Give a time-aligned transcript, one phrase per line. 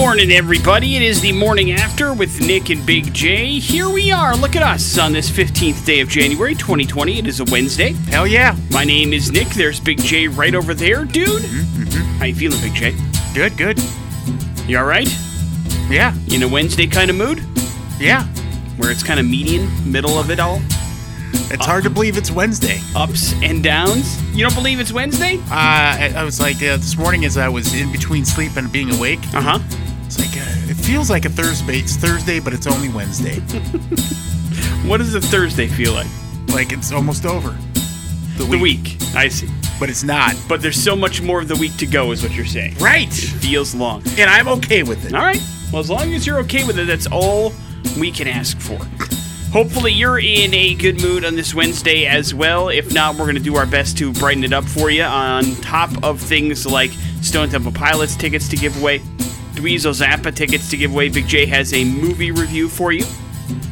[0.00, 0.96] morning, everybody.
[0.96, 3.58] It is the morning after with Nick and Big J.
[3.58, 4.34] Here we are.
[4.34, 7.18] Look at us on this 15th day of January 2020.
[7.18, 7.92] It is a Wednesday.
[8.08, 8.56] Hell yeah.
[8.70, 9.48] My name is Nick.
[9.48, 11.42] There's Big J right over there, dude.
[12.18, 12.94] How you feeling, Big J?
[13.34, 13.78] Good, good.
[14.66, 15.08] You all right?
[15.90, 17.42] Yeah, In a Wednesday kind of mood?
[17.98, 18.24] yeah.
[18.78, 20.60] Where it's kind of median, middle of it all?
[21.52, 22.80] It's hard to believe it's Wednesday.
[22.96, 24.20] Ups and downs?
[24.34, 25.36] You don't believe it's Wednesday?
[25.36, 28.72] Uh, I, I was like, uh, this morning as I was in between sleep and
[28.72, 29.58] being awake, Uh huh.
[30.20, 31.78] Like, uh, it feels like a Thursday.
[31.78, 33.40] It's Thursday, but it's only Wednesday.
[34.86, 36.08] What does a Thursday feel like?
[36.48, 37.56] like it's almost over.
[38.38, 38.96] The week.
[39.14, 39.48] I see.
[39.78, 40.34] But it's not.
[40.48, 42.76] But there's so much more of the week to go, is what you're saying.
[42.78, 43.06] Right.
[43.06, 44.02] It Feels long.
[44.18, 45.14] And I'm okay with it.
[45.14, 45.40] All right.
[45.70, 47.52] Well, as long as you're okay with it, that's all
[48.00, 48.78] we can ask for.
[49.52, 52.68] Hopefully, you're in a good mood on this Wednesday as well.
[52.68, 55.44] If not, we're going to do our best to brighten it up for you on
[55.56, 56.90] top of things like
[57.22, 59.02] Stone Temple Pilots tickets to give away,
[59.60, 61.10] Dweezil Zappa tickets to give away.
[61.10, 63.04] Big J has a movie review for you.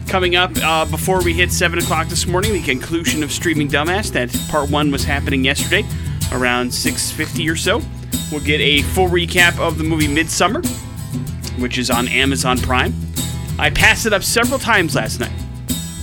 [0.06, 4.12] Coming up uh, before we hit 7 o'clock this morning, the conclusion of Streaming Dumbass.
[4.12, 5.88] That part one was happening yesterday
[6.32, 7.80] around 6.50 or so.
[8.30, 10.60] We'll get a full recap of the movie Midsummer,
[11.58, 12.92] which is on Amazon Prime.
[13.58, 15.32] I passed it up several times last night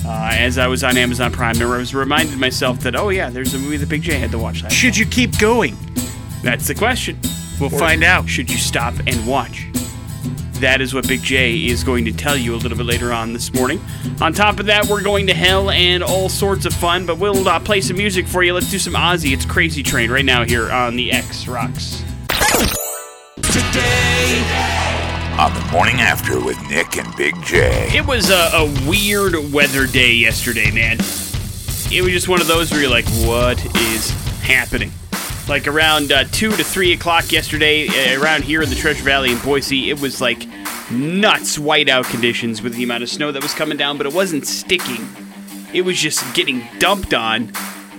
[0.03, 1.61] uh, as I was on Amazon Prime.
[1.61, 4.31] And I was reminded myself that, oh, yeah, there's a movie that Big J had
[4.31, 5.77] to watch last Should you keep going?
[6.41, 7.19] That's the question.
[7.59, 8.27] We'll Or find out.
[8.29, 9.67] Should you stop and watch?
[10.59, 13.33] That is what Big J is going to tell you a little bit later on
[13.33, 13.81] this morning.
[14.21, 17.45] On top of that, we're going to hell and all sorts of fun, but we'll
[17.47, 18.53] uh, play some music for you.
[18.53, 19.33] Let's do some Ozzy.
[19.33, 22.01] It's Crazy Train right now here on the X Rocks.
[23.41, 24.43] Today
[25.37, 27.89] on the morning after with Nick and Big J.
[27.93, 30.99] It was a, a weird weather day yesterday, man.
[31.91, 34.09] It was just one of those where you're like, what is
[34.41, 34.91] happening?
[35.47, 39.31] Like around uh, 2 to 3 o'clock yesterday, uh, around here in the Treasure Valley
[39.31, 40.47] in Boise, it was like
[40.91, 44.47] nuts whiteout conditions with the amount of snow that was coming down, but it wasn't
[44.47, 45.07] sticking.
[45.71, 47.51] It was just getting dumped on,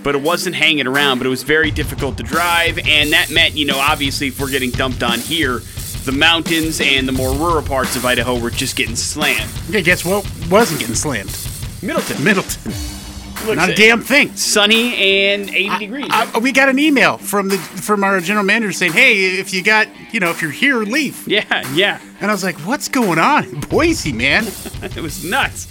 [0.03, 3.55] but it wasn't hanging around, but it was very difficult to drive, and that meant,
[3.55, 5.59] you know, obviously if we're getting dumped on here,
[6.03, 9.51] the mountains and the more rural parts of Idaho were just getting slammed.
[9.69, 11.35] Okay, guess what wasn't getting slammed?
[11.81, 12.23] Middleton.
[12.23, 12.96] Middleton.
[13.45, 14.35] Looks Not a damn thing.
[14.35, 16.07] Sunny and 80 degrees.
[16.09, 19.63] Uh, we got an email from the from our general manager saying, "Hey, if you
[19.63, 21.99] got, you know, if you're here, leave." yeah, yeah.
[22.19, 24.47] And I was like, "What's going on in Boise, man?"
[24.81, 25.67] It was nuts.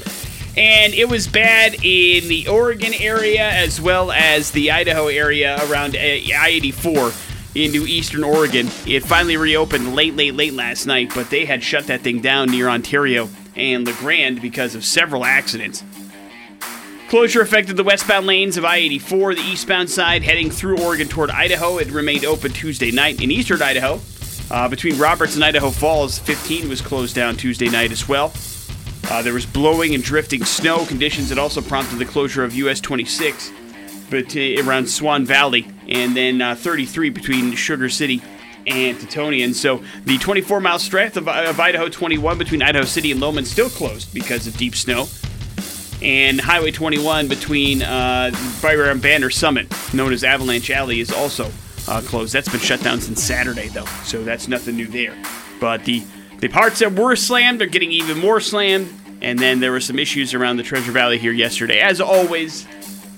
[0.56, 5.96] And it was bad in the Oregon area as well as the Idaho area around
[5.96, 7.12] I 84
[7.54, 8.68] into eastern Oregon.
[8.86, 12.50] It finally reopened late, late, late last night, but they had shut that thing down
[12.50, 15.82] near Ontario and La Grande because of several accidents.
[17.08, 19.36] Closure affected the westbound lanes of I 84.
[19.36, 21.78] The eastbound side heading through Oregon toward Idaho.
[21.78, 23.22] It remained open Tuesday night.
[23.22, 24.00] In eastern Idaho,
[24.50, 28.32] uh, between Roberts and Idaho Falls, 15 was closed down Tuesday night as well.
[29.08, 32.80] Uh, there was blowing and drifting snow conditions that also prompted the closure of US
[32.80, 33.52] 26
[34.10, 38.20] but, around Swan Valley, and then uh, 33 between Sugar City
[38.66, 39.54] and Tetonia.
[39.54, 43.70] So the 24 mile stretch of, of Idaho 21 between Idaho City and Lowman still
[43.70, 45.06] closed because of deep snow.
[46.02, 48.30] And Highway 21 between uh,
[48.62, 51.50] right around Banner Summit, known as Avalanche Alley, is also
[51.88, 52.32] uh, closed.
[52.32, 55.16] That's been shut down since Saturday, though, so that's nothing new there.
[55.60, 56.04] But the
[56.38, 58.92] the parts that were slammed are getting even more slammed.
[59.22, 61.80] And then there were some issues around the Treasure Valley here yesterday.
[61.80, 62.66] As always,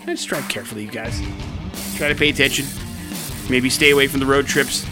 [0.06, 1.20] just drive carefully, you guys.
[1.96, 2.66] Try to pay attention.
[3.50, 4.86] Maybe stay away from the road trips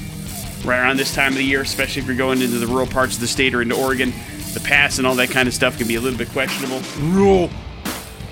[0.65, 3.15] right around this time of the year, especially if you're going into the rural parts
[3.15, 4.13] of the state or into Oregon.
[4.55, 6.81] The pass and all that kind of stuff can be a little bit questionable.
[6.99, 7.51] Rule.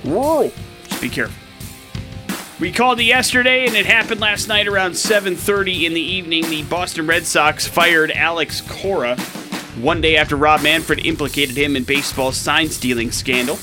[0.04, 0.53] Whoa!
[0.88, 1.34] Just be careful.
[2.60, 6.48] We called it yesterday, and it happened last night around 7:30 in the evening.
[6.48, 9.16] The Boston Red Sox fired Alex Cora
[9.81, 13.59] one day after Rob Manfred implicated him in baseball's sign stealing scandal.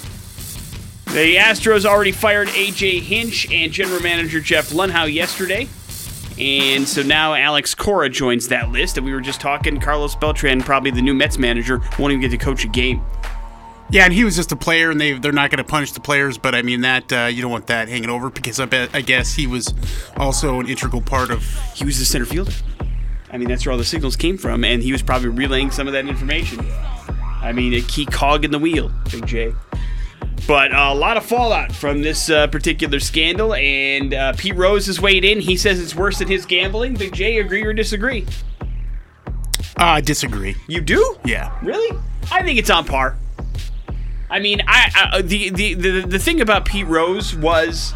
[1.05, 5.67] The Astros already fired AJ Hinch and general manager Jeff Luhnow yesterday.
[6.39, 8.97] And so now Alex Cora joins that list.
[8.97, 12.31] And we were just talking, Carlos Beltran, probably the new Mets manager, won't even get
[12.31, 13.01] to coach a game.
[13.91, 15.99] Yeah, and he was just a player, and they they're not going to punish the
[15.99, 16.37] players.
[16.37, 19.01] But I mean that uh, you don't want that hanging over because I bet I
[19.01, 19.73] guess he was
[20.15, 21.43] also an integral part of.
[21.75, 22.53] he was the center fielder.
[23.31, 25.87] I mean, that's where all the signals came from, and he was probably relaying some
[25.87, 26.59] of that information.
[27.41, 29.53] I mean, a key cog in the wheel, Big J.
[30.47, 34.85] But uh, a lot of fallout from this uh, particular scandal, and uh, Pete Rose
[34.87, 35.39] has weighed in.
[35.39, 36.95] He says it's worse than his gambling.
[36.95, 38.25] Big J, agree or disagree?
[38.61, 38.65] Uh,
[39.85, 40.55] I disagree.
[40.67, 41.17] You do?
[41.25, 41.57] Yeah.
[41.61, 41.97] Really?
[42.31, 43.17] I think it's on par.
[44.31, 47.93] I mean, I, I the, the the the thing about Pete Rose was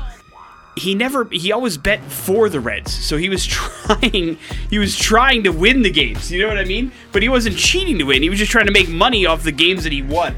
[0.75, 2.93] he never he always bet for the Reds.
[2.93, 4.37] So he was trying
[4.69, 6.31] he was trying to win the games.
[6.31, 6.91] You know what I mean?
[7.11, 8.21] But he wasn't cheating to win.
[8.21, 10.35] He was just trying to make money off the games that he won.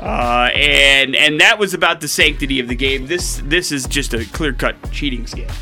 [0.00, 3.06] Uh, and and that was about the sanctity of the game.
[3.06, 5.52] This this is just a clear cut cheating scam.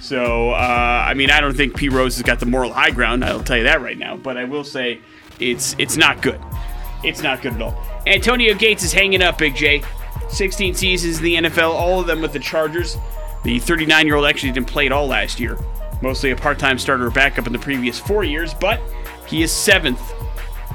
[0.00, 3.24] So uh, I mean, I don't think P Rose has got the moral high ground.
[3.24, 4.16] I'll tell you that right now.
[4.18, 5.00] But I will say,
[5.40, 6.40] it's it's not good.
[7.02, 7.91] It's not good at all.
[8.06, 9.82] Antonio Gates is hanging up, Big J.
[10.28, 12.96] 16 seasons in the NFL, all of them with the Chargers.
[13.44, 15.58] The 39 year old actually didn't play at all last year,
[16.00, 18.80] mostly a part time starter backup in the previous four years, but
[19.26, 20.00] he is seventh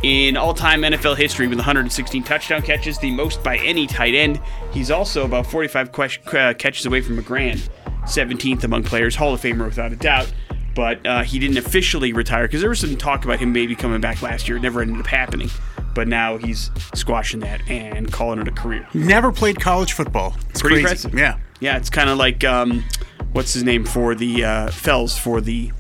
[0.04, 4.40] in all time NFL history with 116 touchdown catches, the most by any tight end.
[4.72, 7.70] He's also about 45 uh, catches away from a grand,
[8.04, 10.32] 17th among players, Hall of Famer without a doubt.
[10.76, 14.00] But uh, he didn't officially retire because there was some talk about him maybe coming
[14.00, 14.58] back last year.
[14.58, 15.50] It never ended up happening
[15.98, 18.88] but now he's squashing that and calling it a career.
[18.94, 20.36] Never played college football.
[20.52, 21.08] It's Pretty crazy.
[21.08, 21.16] impressive.
[21.18, 21.40] Yeah.
[21.60, 22.84] Yeah, it's kind of like um,
[23.32, 25.72] what's his name for the uh, Fells for the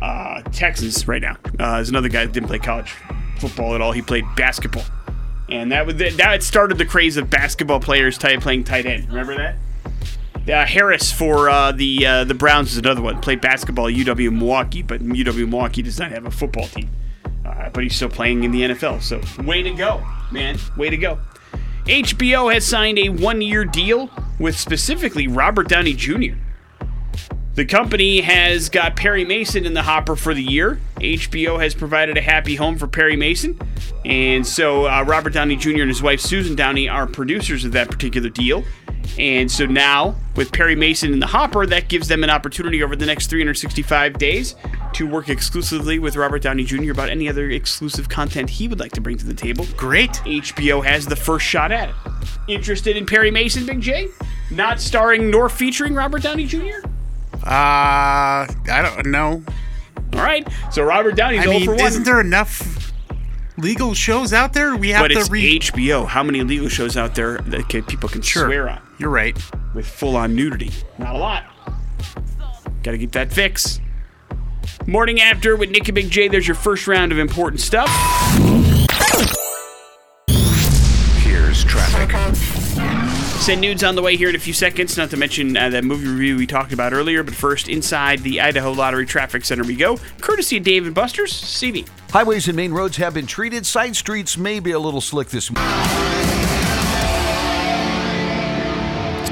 [0.00, 1.36] uh, Texans right now.
[1.58, 2.94] Uh, there's another guy that didn't play college
[3.38, 3.92] football at all.
[3.92, 4.84] He played basketball,
[5.50, 9.08] and that was that started the craze of basketball players tight, playing tight end.
[9.08, 9.56] Remember that?
[10.50, 13.20] Uh, Harris for uh, the uh, the Browns is another one.
[13.20, 16.88] Played basketball at UW Milwaukee, but UW Milwaukee does not have a football team.
[17.44, 19.02] Uh, but he's still playing in the NFL.
[19.02, 20.58] So way to go, man.
[20.76, 21.18] Way to go.
[21.84, 24.08] HBO has signed a one year deal
[24.38, 26.36] with specifically Robert Downey Jr.
[27.54, 30.80] The company has got Perry Mason in the hopper for the year.
[30.96, 33.56] HBO has provided a happy home for Perry Mason.
[34.04, 35.82] And so uh, Robert Downey Jr.
[35.82, 38.64] and his wife Susan Downey are producers of that particular deal.
[39.20, 42.96] And so now, with Perry Mason in the hopper, that gives them an opportunity over
[42.96, 44.56] the next 365 days
[44.94, 46.90] to work exclusively with Robert Downey Jr.
[46.90, 49.64] about any other exclusive content he would like to bring to the table.
[49.76, 50.10] Great.
[50.24, 51.94] HBO has the first shot at it.
[52.48, 54.08] Interested in Perry Mason, Big J?
[54.50, 56.88] Not starring nor featuring Robert Downey Jr.?
[57.44, 59.42] Uh, I don't know.
[60.14, 60.46] All right.
[60.72, 61.80] So Robert Downey's I 0 mean, for 1.
[61.86, 62.92] isn't there enough
[63.58, 64.76] legal shows out there?
[64.76, 65.62] We have but to it's read.
[65.62, 66.06] HBO.
[66.06, 68.46] How many legal shows out there that can, people can Sure.
[68.46, 69.36] swear on You're right.
[69.74, 70.70] with full on nudity?
[70.98, 71.44] Not a lot.
[72.82, 73.80] Got to get that fix.
[74.86, 76.28] Morning after with Nick and Big J.
[76.28, 77.88] There's your first round of important stuff.
[83.44, 85.84] Send nudes on the way here in a few seconds, not to mention uh, that
[85.84, 87.22] movie review we talked about earlier.
[87.22, 91.30] But first, inside the Idaho Lottery Traffic Center we go, courtesy of Dave and Buster's.
[91.30, 91.86] CV.
[92.08, 93.66] Highways and main roads have been treated.
[93.66, 96.43] Side streets may be a little slick this morning.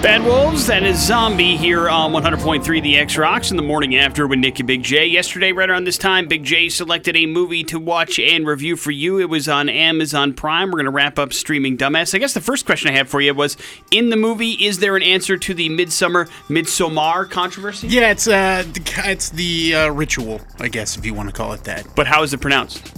[0.02, 4.26] Bad Wolves, that is Zombie here on 100.3 The X Rocks in the morning after
[4.26, 5.06] with Nick and Big J.
[5.06, 8.90] Yesterday, right around this time, Big J selected a movie to watch and review for
[8.90, 9.20] you.
[9.20, 10.68] It was on Amazon Prime.
[10.70, 12.16] We're going to wrap up streaming Dumbass.
[12.16, 13.56] I guess the first question I have for you was
[13.92, 17.86] In the movie, is there an answer to the Midsummer Midsommar controversy?
[17.86, 21.52] Yeah, it's uh, the- it's the uh, ritual, I guess, if you want to call
[21.52, 21.86] it that.
[21.94, 22.92] But how is it pronounced?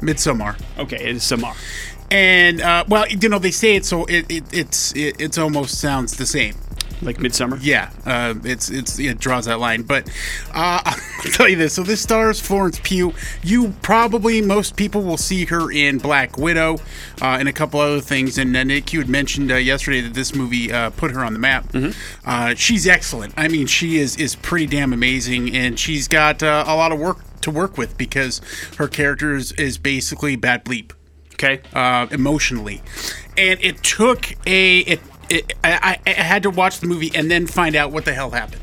[0.00, 0.56] Midsummer.
[0.78, 1.54] Okay, it is Samar.
[2.10, 5.80] And uh, well, you know, they say it so it, it it's it, it's almost
[5.80, 6.54] sounds the same.
[7.00, 7.58] Like Midsummer?
[7.58, 9.82] Yeah, uh, it's it's it draws that line.
[9.82, 10.08] But
[10.52, 13.14] uh, I'll tell you this: so this stars Florence Pugh.
[13.42, 16.78] You probably most people will see her in Black Widow
[17.22, 18.36] uh, and a couple other things.
[18.36, 21.34] And uh, Nick, you had mentioned uh, yesterday that this movie uh, put her on
[21.34, 21.72] the map.
[22.24, 23.32] Uh, she's excellent.
[23.36, 26.98] I mean, she is is pretty damn amazing, and she's got uh, a lot of
[26.98, 28.40] work to work with because
[28.76, 30.92] her character is, is basically bad bleep
[31.40, 31.60] Okay.
[31.72, 32.82] uh, emotionally,
[33.36, 37.46] and it took a it, it I, I had to watch the movie and then
[37.46, 38.62] find out what the hell happened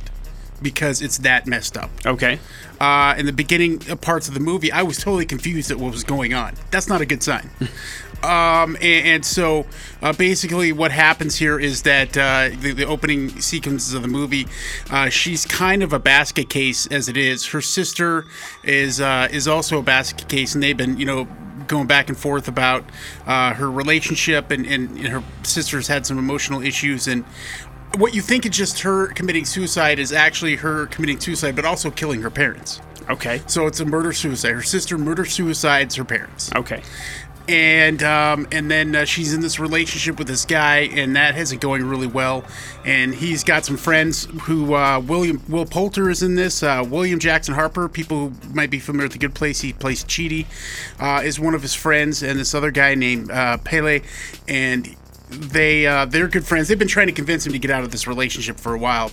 [0.62, 1.90] because it's that messed up.
[2.06, 2.40] Okay.
[2.80, 5.92] Uh, in the beginning uh, parts of the movie, I was totally confused at what
[5.92, 6.56] was going on.
[6.72, 7.50] That's not a good sign.
[8.24, 9.66] um, and, and so
[10.02, 14.48] uh, basically, what happens here is that uh, the, the opening sequences of the movie,
[14.90, 17.48] uh, she's kind of a basket case as it is.
[17.48, 18.26] Her sister
[18.64, 21.28] is uh, is also a basket case, and they've been you know
[21.68, 22.84] going back and forth about
[23.26, 27.26] uh, her relationship, and, and, and her sister's had some emotional issues, and
[27.98, 31.90] what you think is just her committing suicide is actually her committing suicide, but also
[31.90, 32.82] killing her parents.
[33.10, 33.42] Okay.
[33.48, 34.52] So it's a murder suicide.
[34.52, 36.82] Her sister murder suicides her parents, Okay.
[37.48, 41.62] And um, and then uh, she's in this relationship with this guy, and that isn't
[41.62, 42.44] going really well.
[42.84, 46.64] And he's got some friends who uh, William Will Poulter is in this.
[46.64, 50.04] Uh, William Jackson Harper, people who might be familiar with The Good Place, he plays
[50.04, 50.48] Chidi,
[51.00, 54.00] uh, is one of his friends, and this other guy named uh, Pelle,
[54.48, 54.96] and
[55.30, 56.68] they uh, they're good friends.
[56.68, 59.12] They've been trying to convince him to get out of this relationship for a while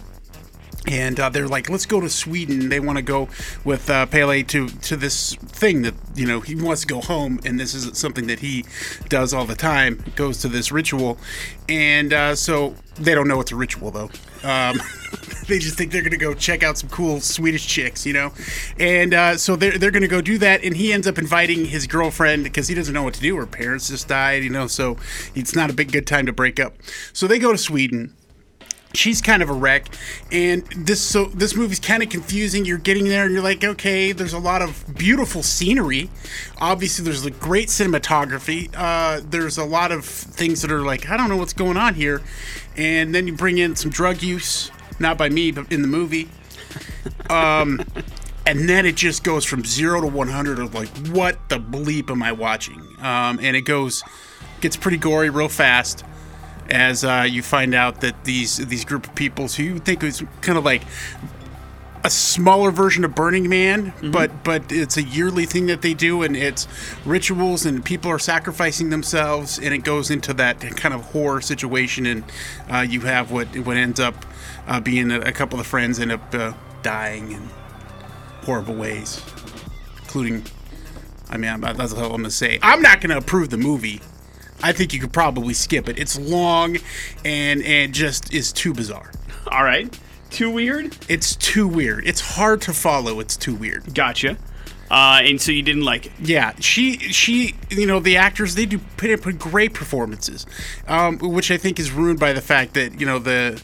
[0.86, 3.28] and uh, they're like, "Let's go to Sweden." They want to go
[3.64, 7.40] with uh, Pelle to to this thing that you know he wants to go home,
[7.44, 8.64] and this is something that he
[9.08, 10.02] does all the time.
[10.16, 11.18] Goes to this ritual,
[11.68, 14.10] and uh, so they don't know it's a ritual though.
[14.42, 14.80] Um,
[15.48, 18.32] they just think they're gonna go check out some cool Swedish chicks, you know,
[18.78, 21.86] and uh, so they're they're gonna go do that, and he ends up inviting his
[21.86, 23.36] girlfriend because he doesn't know what to do.
[23.36, 24.96] Her parents just died, you know, so
[25.34, 26.74] it's not a big good time to break up.
[27.12, 28.16] So they go to Sweden
[28.94, 29.86] she's kind of a wreck.
[30.30, 32.64] And this so this movie's kind of confusing.
[32.64, 36.10] You're getting there and you're like okay there's a lot of beautiful scenery.
[36.60, 38.70] Obviously there's like great cinematography.
[38.76, 41.94] Uh, there's a lot of things that are like i don't know what's going on
[41.94, 42.22] here.
[42.76, 46.28] And then you bring in some drug use not by me but in the movie.
[47.30, 47.80] Um,
[48.46, 52.22] and then it just goes from zero to 100 of like what the bleep am
[52.22, 52.80] i watching?
[53.00, 54.02] Um, and it goes
[54.60, 56.04] gets pretty gory real fast
[56.72, 60.24] as uh, you find out that these these group of people who you think is
[60.40, 60.82] kind of like
[62.04, 66.22] a smaller version of Burning Man, but but it's a yearly thing that they do,
[66.22, 66.66] and it's
[67.04, 72.06] rituals, and people are sacrificing themselves, and it goes into that kind of horror situation,
[72.06, 72.24] and
[72.68, 74.24] uh, you have what what ends up
[74.66, 76.52] uh, being a, a couple of friends end up uh,
[76.82, 77.48] dying in
[78.44, 79.22] horrible ways,
[80.00, 80.44] including.
[81.30, 82.58] I mean, I'm, that's all I'm gonna say.
[82.62, 84.00] I'm not gonna approve the movie.
[84.62, 85.98] I think you could probably skip it.
[85.98, 86.78] It's long
[87.24, 89.10] and and just is too bizarre.
[89.50, 89.98] All right.
[90.30, 90.96] Too weird?
[91.08, 92.06] It's too weird.
[92.06, 93.20] It's hard to follow.
[93.20, 93.94] It's too weird.
[93.94, 94.38] Gotcha.
[94.90, 96.12] Uh, and so you didn't like it.
[96.20, 100.46] Yeah, she she you know the actors they do put put great performances,
[100.86, 103.62] um, which I think is ruined by the fact that you know the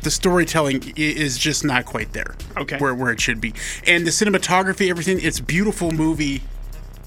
[0.00, 2.34] the storytelling is just not quite there.
[2.56, 2.78] Okay.
[2.78, 3.52] where where it should be,
[3.86, 5.20] and the cinematography, everything.
[5.20, 6.40] It's beautiful movie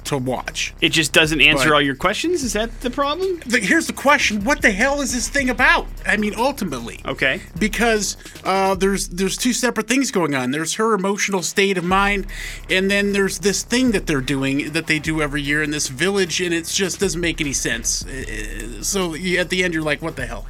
[0.06, 0.74] to watch.
[0.82, 2.44] It just doesn't answer But- all your questions.
[2.44, 3.40] Is that the problem?
[3.46, 5.88] The, here's the question: What the hell is this thing about?
[6.06, 7.42] I mean, ultimately, Okay.
[7.58, 10.52] because uh, there's there's two separate things going on.
[10.52, 12.28] There's her emotional state of mind,
[12.70, 15.88] and then there's this thing that they're doing that they do every year in this
[15.88, 18.06] village, and it just doesn't make any sense.
[18.06, 20.46] Uh, So you, at the end, you're like, "What the hell?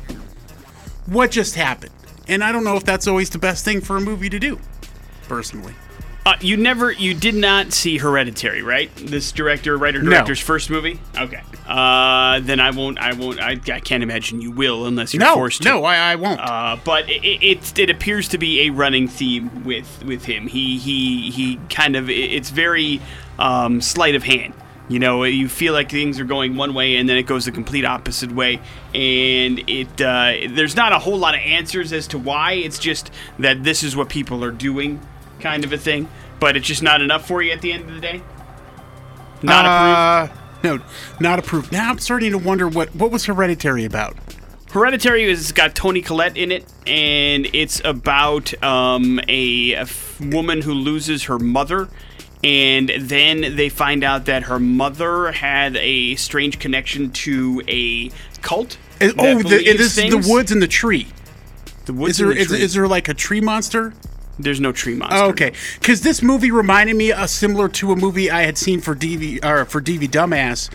[1.06, 1.92] What just happened?"
[2.28, 4.60] And I don't know if that's always the best thing for a movie to do,
[5.28, 5.74] personally.
[6.26, 8.90] Uh, you never, you did not see Hereditary, right?
[8.96, 10.12] This director, writer, No.
[10.12, 10.98] director's first movie.
[11.18, 11.42] Okay.
[11.68, 12.98] Uh, then I won't.
[12.98, 13.42] I won't.
[13.42, 15.70] I, I can't imagine you will unless you're No, forced to.
[15.70, 16.40] no, I, I won't.
[16.40, 20.48] Uh, but it, it it appears to be a running theme with with him.
[20.48, 23.02] He he he kind of it's very
[23.40, 24.54] um, sleight of hand.
[24.90, 27.52] You know, you feel like things are going one way and then it goes the
[27.54, 28.60] complete opposite way,
[28.94, 32.54] and it uh, there's not a whole lot of answers as to why.
[32.54, 35.00] It's just that this is what people are doing,
[35.44, 36.10] kind of a thing.
[36.40, 38.22] But it's just not enough for you at the end of the day.
[39.44, 40.40] Not approved.
[40.40, 40.84] uh, no,
[41.20, 41.72] not approved.
[41.72, 44.16] Now I'm starting to wonder what what was Hereditary about.
[44.72, 49.86] Hereditary has got Toni Collette in it, and it's about um, a,
[50.20, 51.90] woman who loses her mother,
[52.44, 58.10] and then they find out that her mother had a strange connection to a
[58.42, 58.78] cult.
[59.00, 61.08] And- oh, the, this is the woods and the tree.
[61.86, 62.62] The woods Is there and the is, tree.
[62.62, 63.94] is there like a tree monster?
[64.40, 65.18] There's no tree monster.
[65.18, 68.82] Oh, okay, because this movie reminded me uh, similar to a movie I had seen
[68.82, 70.70] for DV or for DV Dumbass,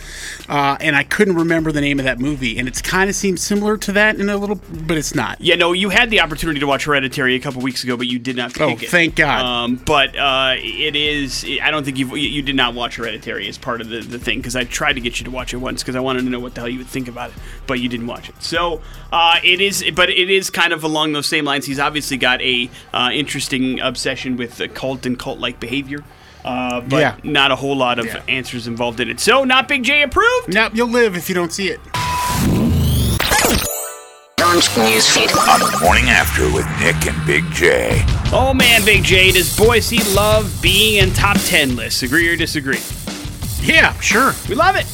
[0.49, 3.43] uh, and I couldn't remember the name of that movie, and it's kind of seems
[3.43, 5.41] similar to that in a little, but it's not.
[5.41, 8.19] Yeah, no, you had the opportunity to watch Hereditary a couple weeks ago, but you
[8.19, 8.81] did not Oh, it.
[8.91, 9.45] thank God.
[9.45, 11.45] Um, but uh, it is.
[11.63, 14.19] I don't think you've, you you did not watch Hereditary as part of the, the
[14.19, 16.31] thing because I tried to get you to watch it once because I wanted to
[16.31, 17.37] know what the hell you would think about it,
[17.67, 18.41] but you didn't watch it.
[18.43, 18.81] So
[19.13, 21.67] uh, it is, but it is kind of along those same lines.
[21.67, 23.11] He's obviously got a uh,
[23.53, 26.05] interesting obsession with the cult and cult-like behavior.
[26.45, 27.15] Uh, but Yeah.
[27.25, 28.21] not a whole lot of Yeah.
[28.29, 29.21] answers involved in it.
[29.21, 30.53] So, not Big J approved.
[30.55, 31.81] Now you'll live if you don't see it.
[34.39, 35.37] Newsfeed.
[35.53, 38.03] On the morning after with Nick and Big J.
[38.33, 42.03] Oh man, Big J, does Boise love being in top 10 lists?
[42.03, 42.81] Agree or disagree?
[43.61, 44.35] Yeah, sure.
[44.49, 44.87] We love it.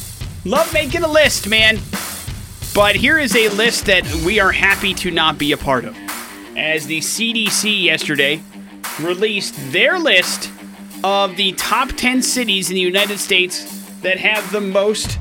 [0.43, 1.79] Love making a list, man.
[2.73, 5.95] But here is a list that we are happy to not be a part of.
[6.55, 8.41] As the CDC yesterday
[9.01, 10.51] released their list
[11.03, 13.63] of the top 10 cities in the United States
[14.01, 15.17] that have the most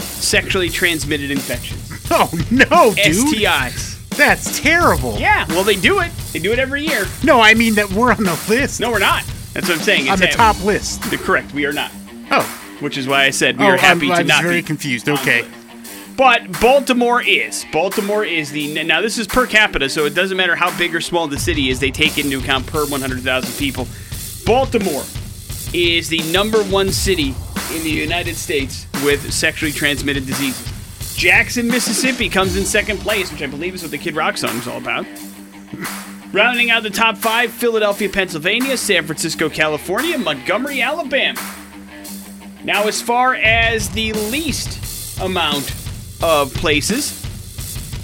[0.00, 1.86] sexually transmitted infections.
[2.12, 4.08] Oh no, dude, STIs.
[4.16, 5.16] that's terrible.
[5.16, 6.10] Yeah, well, they do it.
[6.32, 7.06] They do it every year.
[7.22, 8.80] No, I mean that we're on the list.
[8.80, 9.22] No, we're not.
[9.52, 10.08] That's what I'm saying.
[10.08, 11.02] on the top list.
[11.02, 11.92] Correct, we are not.
[12.32, 12.42] Oh,
[12.80, 14.66] Which is why I said we oh, are happy I'm, to I'm not very be.
[14.66, 15.08] confused.
[15.08, 15.46] Okay.
[16.16, 17.64] But Baltimore is.
[17.72, 21.00] Baltimore is the now this is per capita, so it doesn't matter how big or
[21.00, 21.80] small the city is.
[21.80, 23.86] They take into account per 100,000 people.
[24.44, 25.04] Baltimore
[25.72, 27.34] is the number one city
[27.74, 30.66] in the United States with sexually transmitted diseases.
[31.16, 34.56] Jackson, Mississippi comes in second place, which I believe is what the Kid Rock song
[34.56, 35.06] is all about.
[36.32, 41.40] Rounding out the top five Philadelphia, Pennsylvania, San Francisco, California, Montgomery, Alabama.
[42.64, 45.74] Now, as far as the least amount
[46.22, 47.24] of places,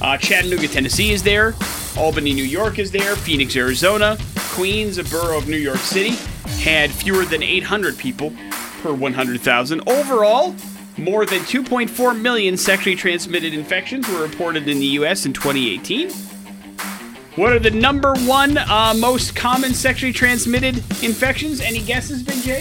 [0.00, 1.54] uh, Chattanooga, Tennessee is there,
[1.96, 4.18] Albany, New York is there, Phoenix, Arizona,
[4.52, 6.16] Queens, a borough of New York City,
[6.60, 8.32] had fewer than 800 people
[8.82, 9.88] per 100,000.
[9.88, 10.54] Overall,
[10.98, 15.26] more than 2.4 million sexually transmitted infections were reported in the U.S.
[15.26, 16.10] in 2018.
[17.36, 21.60] What are the number one uh, most common sexually transmitted infections?
[21.60, 22.60] Any guesses, Big J?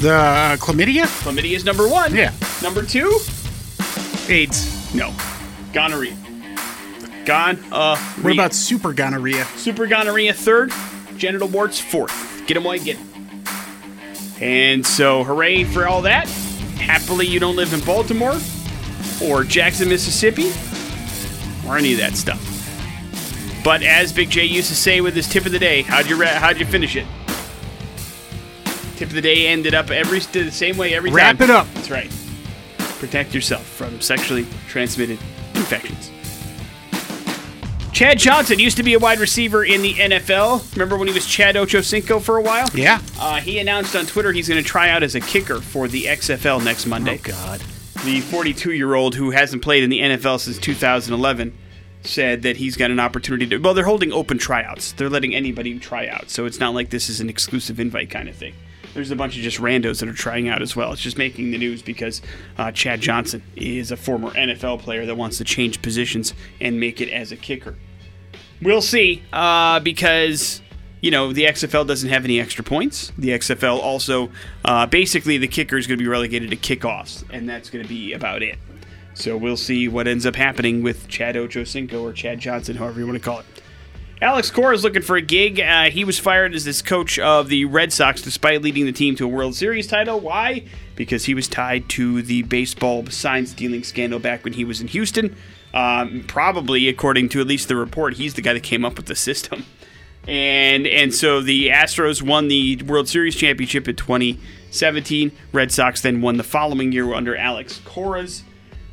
[0.00, 1.04] The uh, chlamydia?
[1.22, 2.14] Chlamydia is number one.
[2.14, 2.32] Yeah.
[2.62, 3.18] Number two?
[4.28, 4.94] AIDS.
[4.94, 5.12] No.
[5.72, 6.16] Gonorrhea.
[7.24, 7.58] Gone.
[7.72, 7.96] Uh.
[8.22, 9.44] What about super gonorrhea?
[9.56, 10.72] super gonorrhea third?
[11.16, 12.44] Genital warts fourth.
[12.46, 13.42] Get them while you get 'em.
[14.40, 16.28] And so, hooray for all that.
[16.78, 18.38] Happily, you don't live in Baltimore
[19.22, 20.52] or Jackson, Mississippi,
[21.66, 22.42] or any of that stuff.
[23.64, 26.16] But as Big J used to say with his tip of the day, how'd you
[26.16, 27.06] ra- how'd you finish it?
[28.96, 31.50] Tip of the day ended up every the same way every Wrap time.
[31.50, 31.66] it up.
[31.74, 32.10] That's right.
[32.98, 35.18] Protect yourself from sexually transmitted
[35.54, 36.10] infections.
[37.96, 40.70] Chad Johnson used to be a wide receiver in the NFL.
[40.74, 42.68] Remember when he was Chad Ochocinco for a while?
[42.74, 43.00] Yeah.
[43.18, 46.04] Uh, he announced on Twitter he's going to try out as a kicker for the
[46.04, 47.18] XFL next Monday.
[47.24, 47.60] Oh, God.
[48.04, 51.56] The 42 year old who hasn't played in the NFL since 2011
[52.02, 53.56] said that he's got an opportunity to.
[53.56, 54.92] Well, they're holding open tryouts.
[54.92, 56.28] They're letting anybody try out.
[56.28, 58.52] So it's not like this is an exclusive invite kind of thing.
[58.96, 60.90] There's a bunch of just randos that are trying out as well.
[60.90, 62.22] It's just making the news because
[62.56, 67.02] uh, Chad Johnson is a former NFL player that wants to change positions and make
[67.02, 67.76] it as a kicker.
[68.62, 70.62] We'll see, uh, because
[71.02, 73.12] you know the XFL doesn't have any extra points.
[73.18, 74.30] The XFL also,
[74.64, 77.88] uh, basically, the kicker is going to be relegated to kickoffs, and that's going to
[77.88, 78.58] be about it.
[79.12, 83.06] So we'll see what ends up happening with Chad Ochocinco or Chad Johnson, however you
[83.06, 83.46] want to call it.
[84.22, 85.60] Alex Cora is looking for a gig.
[85.60, 89.14] Uh, he was fired as this coach of the Red Sox despite leading the team
[89.16, 90.20] to a World Series title.
[90.20, 90.64] Why?
[90.94, 94.88] Because he was tied to the baseball sign stealing scandal back when he was in
[94.88, 95.36] Houston.
[95.74, 99.04] Um, probably, according to at least the report, he's the guy that came up with
[99.04, 99.66] the system.
[100.26, 105.30] And and so the Astros won the World Series championship in 2017.
[105.52, 108.42] Red Sox then won the following year under Alex Cora's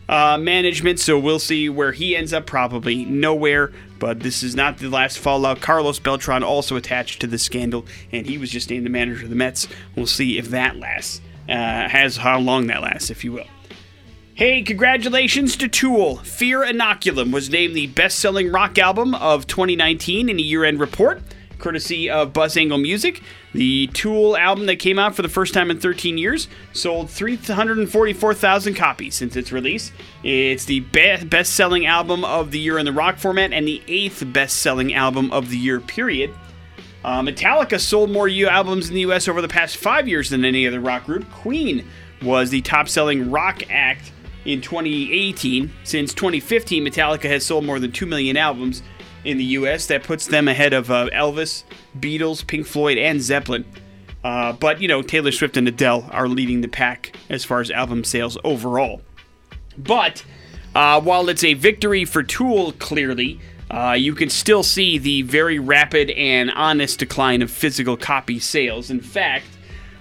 [0.10, 1.00] uh, management.
[1.00, 2.46] So we'll see where he ends up.
[2.46, 3.72] Probably nowhere.
[4.00, 5.62] But this is not the last fallout.
[5.62, 9.30] Carlos Beltran also attached to the scandal, and he was just named the manager of
[9.30, 9.68] the Mets.
[9.96, 11.22] We'll see if that lasts.
[11.48, 13.48] Uh, has how long that lasts, if you will.
[14.36, 16.18] Hey, congratulations to Tool.
[16.18, 20.80] Fear Inoculum was named the best selling rock album of 2019 in a year end
[20.80, 21.22] report,
[21.60, 23.22] courtesy of BuzzAngle Music.
[23.54, 28.74] The Tool album that came out for the first time in 13 years sold 344,000
[28.74, 29.92] copies since its release.
[30.24, 33.82] It's the be- best selling album of the year in the rock format and the
[33.88, 36.34] eighth best selling album of the year, period.
[37.04, 39.28] Uh, Metallica sold more U albums in the U.S.
[39.28, 41.30] over the past five years than any other rock group.
[41.30, 41.88] Queen
[42.24, 44.12] was the top selling rock act
[44.46, 45.72] in 2018.
[45.84, 48.82] Since 2015, Metallica has sold more than 2 million albums
[49.24, 49.88] in the U.S.
[49.88, 51.64] That puts them ahead of uh, Elvis,
[52.00, 53.66] Beatles, Pink Floyd, and Zeppelin.
[54.24, 57.70] Uh, but, you know, Taylor Swift and Adele are leading the pack as far as
[57.70, 59.02] album sales overall.
[59.78, 60.24] But
[60.76, 65.60] uh, while it's a victory for Tool, clearly, uh, you can still see the very
[65.60, 68.90] rapid and honest decline of physical copy sales.
[68.90, 69.46] In fact,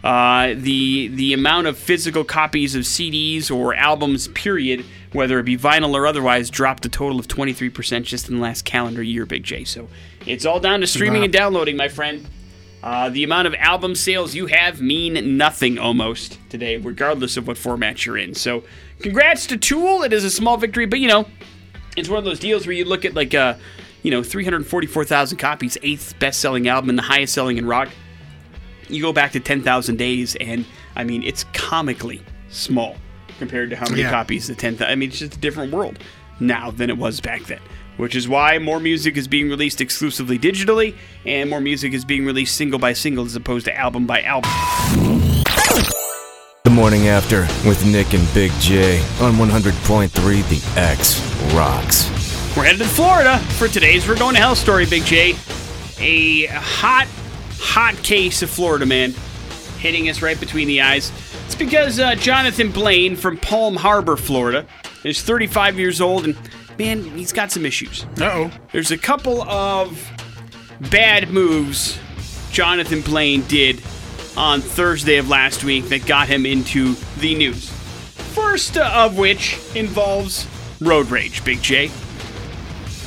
[0.05, 5.57] uh, the the amount of physical copies of CDs or albums, period, whether it be
[5.57, 9.42] vinyl or otherwise, dropped a total of 23% just in the last calendar year, Big
[9.44, 9.64] J.
[9.64, 9.88] So
[10.27, 11.25] it's all down to streaming Wow.
[11.25, 12.27] and downloading, my friend.
[12.83, 17.57] Uh, the amount of album sales you have mean nothing almost today, regardless of what
[17.57, 18.35] format you're in.
[18.35, 18.64] So,
[19.01, 20.03] congrats to Tool.
[20.03, 21.27] It is a small victory, but you know,
[21.96, 23.55] it's one of those deals where you look at like uh,
[24.03, 27.88] you know, 344,000 copies, eighth best-selling album and the highest selling in rock.
[28.88, 32.20] You go back to 10,000 days, and I mean, it's comically
[32.51, 32.96] small
[33.43, 34.11] compared to how many Yeah.
[34.11, 34.87] copies the 10,000.
[34.93, 35.99] I mean, it's just a different world
[36.39, 37.59] now than it was back then.
[37.97, 40.95] Which is why more music is being released exclusively digitally,
[41.27, 44.51] and more music is being released single by single as opposed to album by album.
[46.65, 51.21] The morning after with Nick and Big J on 100.3 The X
[51.53, 52.09] rocks.
[52.57, 55.35] We're headed to Florida for today's We're Going to Hell story, Big J.
[55.99, 57.09] A hot,
[57.59, 59.15] hot case of Florida man
[59.81, 61.11] hitting us right between the eyes.
[61.53, 64.67] It's because uh, Jonathan Blaine from Palm Harbor, Florida,
[65.05, 66.35] is 35 years old and,
[66.79, 68.07] man, he's got some issues.
[68.19, 68.51] Uh oh.
[68.73, 70.03] There's a couple of
[70.91, 71.99] bad moves
[72.53, 73.83] Jonathan Blaine did
[74.35, 77.69] on Thursday of last week that got him into the news.
[77.69, 80.47] First of which involves
[80.81, 81.91] road rage, Big J.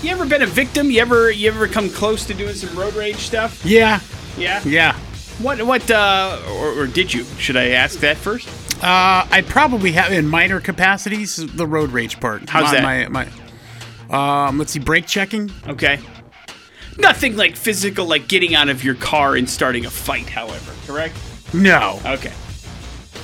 [0.04, 0.92] You ever been a victim?
[0.92, 3.66] You ever you ever come close to doing some road rage stuff?
[3.66, 4.02] Yeah,
[4.38, 4.62] Yeah.
[4.64, 5.00] yeah.
[5.40, 7.24] What what uh or, or did you?
[7.38, 8.48] Should I ask that first?
[8.84, 12.50] Uh, I probably have in minor capacities the road rage part.
[12.50, 13.12] How's my, that?
[13.12, 13.30] My,
[14.10, 15.50] my, um, let's see, brake checking.
[15.68, 16.00] Okay.
[16.98, 20.30] Nothing like physical, like getting out of your car and starting a fight.
[20.30, 21.16] However, correct?
[21.54, 22.00] No.
[22.06, 22.34] Okay.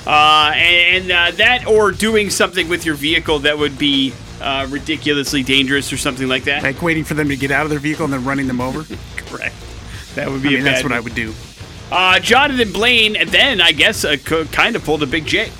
[0.06, 4.66] Uh, and, and uh, that, or doing something with your vehicle that would be uh,
[4.68, 6.62] ridiculously dangerous or something like that.
[6.62, 8.84] Like waiting for them to get out of their vehicle and then running them over.
[9.16, 9.54] Correct.
[10.16, 11.32] That would be I mean, that's what I would do.
[11.92, 15.52] Uh, Jonathan Blaine, then I guess uh, kind of pulled a big J.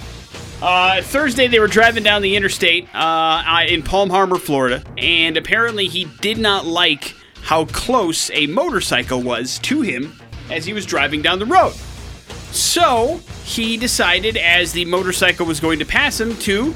[0.63, 5.37] Uh, Thursday, they were driving down the interstate uh, uh, in Palm Harbor, Florida, and
[5.37, 10.19] apparently he did not like how close a motorcycle was to him
[10.51, 11.75] as he was driving down the road.
[12.53, 16.75] So he decided, as the motorcycle was going to pass him, to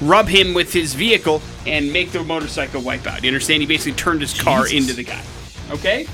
[0.00, 3.22] rub him with his vehicle and make the motorcycle wipe out.
[3.22, 3.60] You understand?
[3.60, 4.88] He basically turned his car Jesus.
[4.88, 5.22] into the guy.
[5.70, 6.08] Okay?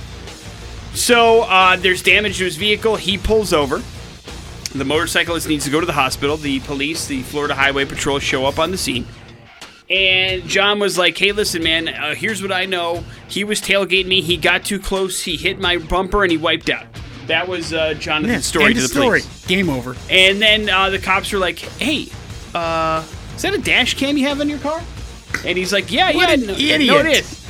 [0.94, 2.96] So uh, there's damage to his vehicle.
[2.96, 3.82] He pulls over.
[4.74, 6.36] The motorcyclist needs to go to the hospital.
[6.36, 9.06] The police, the Florida Highway Patrol, show up on the scene.
[9.90, 11.88] And John was like, "Hey, listen, man.
[11.88, 13.04] Uh, here's what I know.
[13.28, 14.20] He was tailgating me.
[14.20, 15.22] He got too close.
[15.22, 16.84] He hit my bumper, and he wiped out."
[17.28, 19.20] That was uh, Jonathan's Yeah, story end to the story.
[19.20, 19.46] police.
[19.46, 19.96] Game over.
[20.10, 22.08] And then uh, the cops were like, "Hey,
[22.54, 23.02] uh,
[23.34, 24.82] is that a dash cam you have in your car?"
[25.46, 26.86] And he's like, "Yeah, What yeah, an no, idiot.
[26.86, 27.47] no, it is."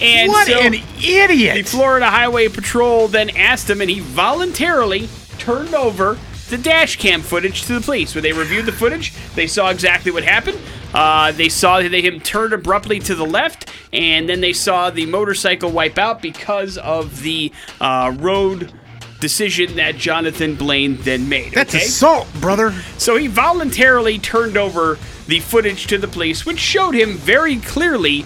[0.00, 1.56] And what so an idiot!
[1.56, 1.62] the!
[1.62, 5.08] Florida Highway Patrol then asked him, and he voluntarily
[5.38, 8.14] turned over the dash cam footage to the police.
[8.14, 10.58] When they reviewed the footage, they saw exactly what happened.
[10.92, 15.06] Uh, they saw that him turn abruptly to the left, and then they saw the
[15.06, 18.72] motorcycle wipe out because of the uh, road
[19.20, 21.52] decision that Jonathan Blaine then made.
[21.52, 21.84] That's okay?
[21.84, 22.72] assault, brother.
[22.98, 28.24] So he voluntarily turned over the footage to the police, which showed him very clearly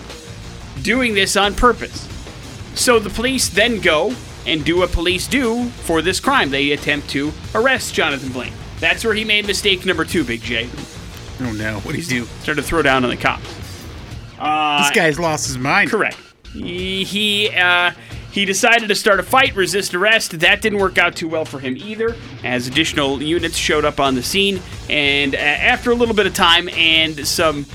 [0.82, 2.08] doing this on purpose.
[2.74, 4.14] So the police then go
[4.46, 6.50] and do what police do for this crime.
[6.50, 8.52] They attempt to arrest Jonathan Blaine.
[8.80, 10.68] That's where he made mistake number two, Big J.
[11.40, 12.24] Oh no, what would he do?
[12.42, 13.54] Started to throw down on the cops.
[14.82, 15.90] this guy's lost his mind.
[15.90, 16.18] Correct.
[16.52, 17.92] He he, uh,
[18.30, 20.40] he decided to start a fight, resist arrest.
[20.40, 24.14] That didn't work out too well for him either, as additional units showed up on
[24.14, 24.60] the scene.
[24.90, 27.66] And uh, after a little bit of time and some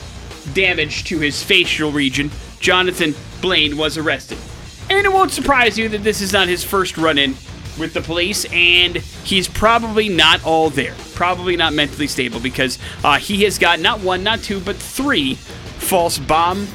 [0.54, 4.38] damage to his facial region, Jonathan Blaine was arrested.
[4.89, 7.36] And it won't surprise you that this is not his first run in
[7.78, 10.95] with the police, and he's probably not all there.
[11.15, 15.36] Probably not mentally stable because uh, he has got not one, not two, but three
[15.36, 16.67] false bomb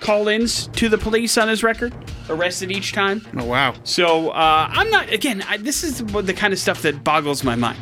[0.00, 1.94] call ins to the police on his record,
[2.28, 3.26] arrested each time.
[3.36, 3.74] Oh wow.
[3.84, 7.54] So uh, I'm not, again, I, this is the kind of stuff that boggles my
[7.54, 7.78] mind.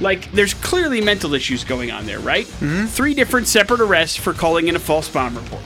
[0.00, 2.46] Like, there's clearly mental issues going on there, right?
[2.46, 2.86] Mm-hmm.
[2.86, 5.62] Three different separate arrests for calling in a false bomb report.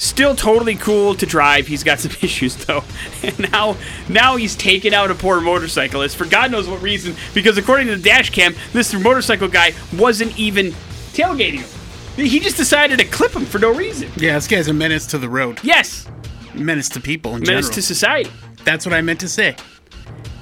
[0.00, 1.66] Still totally cool to drive.
[1.66, 2.82] He's got some issues though,
[3.22, 3.76] and now
[4.08, 7.14] now he's taken out a poor motorcyclist for God knows what reason.
[7.34, 10.68] Because according to the dash cam, this motorcycle guy wasn't even
[11.12, 12.26] tailgating him.
[12.26, 14.10] He just decided to clip him for no reason.
[14.16, 15.60] Yeah, this guy's a menace to the road.
[15.62, 16.06] Yes,
[16.54, 17.74] Menace to people in menace general.
[17.74, 18.30] to society.
[18.64, 19.54] That's what I meant to say.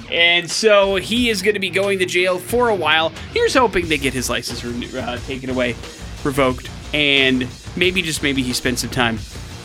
[0.09, 3.11] And so he is going to be going to jail for a while.
[3.35, 5.75] Here's hoping they get his license re- uh, taken away,
[6.23, 9.19] revoked, and maybe just maybe he spends some time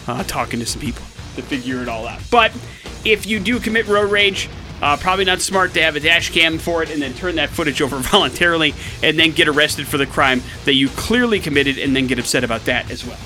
[0.07, 1.03] uh, talking to some people
[1.35, 2.21] to figure it all out.
[2.29, 2.51] But
[3.05, 4.49] if you do commit road rage,
[4.81, 7.49] uh, probably not smart to have a dash cam for it and then turn that
[7.49, 11.95] footage over voluntarily and then get arrested for the crime that you clearly committed and
[11.95, 13.19] then get upset about that as well.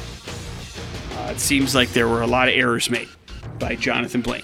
[1.13, 3.09] Uh, it seems like there were a lot of errors made
[3.59, 4.43] by Jonathan Blaine.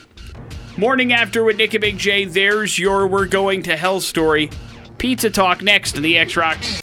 [0.76, 2.26] Morning after with Nick and Big J.
[2.26, 4.50] There's your We're Going to Hell story.
[4.98, 6.82] Pizza Talk next in the X Rocks.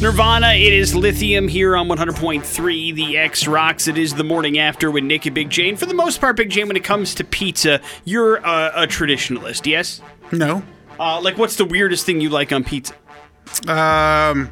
[0.00, 0.54] It's Nirvana.
[0.54, 3.86] It is Lithium here on 100.3 The X Rocks.
[3.86, 5.76] It is the morning after with Nick and Big Jane.
[5.76, 9.66] For the most part, Big Jane, when it comes to pizza, you're a, a traditionalist,
[9.66, 10.00] yes?
[10.32, 10.62] No.
[10.98, 12.94] Uh, like, what's the weirdest thing you like on pizza?
[13.68, 14.50] Um.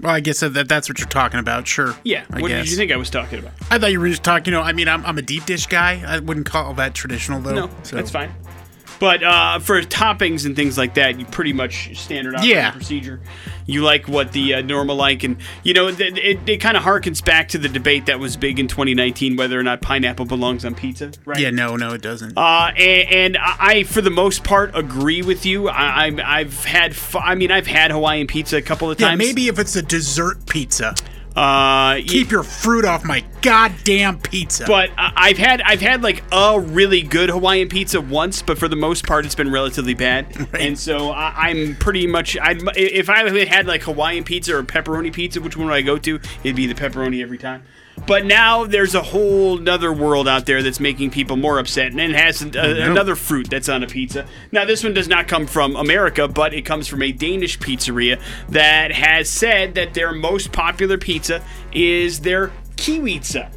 [0.00, 1.68] Well, I guess that that's what you're talking about.
[1.68, 1.94] Sure.
[2.02, 2.24] Yeah.
[2.32, 2.64] I what guess.
[2.64, 3.52] did you think I was talking about?
[3.70, 4.52] I thought you were just talking.
[4.52, 6.02] You know, I mean, I'm, I'm a deep dish guy.
[6.04, 7.54] I wouldn't call that traditional though.
[7.54, 7.94] No, so.
[7.94, 8.34] that's fine.
[9.00, 12.70] But uh, for toppings and things like that, you pretty much standard operating Yeah.
[12.70, 13.20] procedure.
[13.66, 16.82] You like what the uh, normal like, and you know th- it, it kind of
[16.82, 20.64] harkens back to the debate that was big in 2019 whether or not pineapple belongs
[20.64, 21.12] on pizza.
[21.24, 21.38] Right?
[21.40, 21.50] Yeah.
[21.50, 21.76] No.
[21.76, 22.36] No, it doesn't.
[22.36, 25.68] Uh, and, and I, for the most part, agree with you.
[25.68, 29.02] I, I've had, fu- I mean, I've had Hawaiian pizza a couple of times.
[29.02, 29.08] yeah.
[29.10, 29.18] times.
[29.18, 30.94] Maybe if it's a dessert pizza,
[31.36, 34.64] Uh, keep your fruit off my goddamn pizza.
[34.66, 38.68] But I- I've had I've had like a really good Hawaiian pizza once, but for
[38.68, 40.26] the most part, it's been relatively bad.
[40.60, 45.12] And so I, I'm pretty much I if I had like Hawaiian pizza or pepperoni
[45.12, 46.20] pizza, which one would I go to?
[46.42, 47.62] It'd be the pepperoni every time.
[48.06, 52.00] But now there's a whole other world out there that's making people more upset, and
[52.00, 54.26] it has a, another fruit that's on a pizza.
[54.50, 58.20] Now, this one does not come from America, but it comes from a Danish pizzeria
[58.48, 63.52] that has said that their most popular pizza is their kiwitza.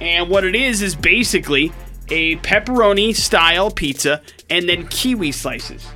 [0.00, 1.72] And what it is is basically
[2.08, 5.86] a pepperoni style pizza and then kiwi slices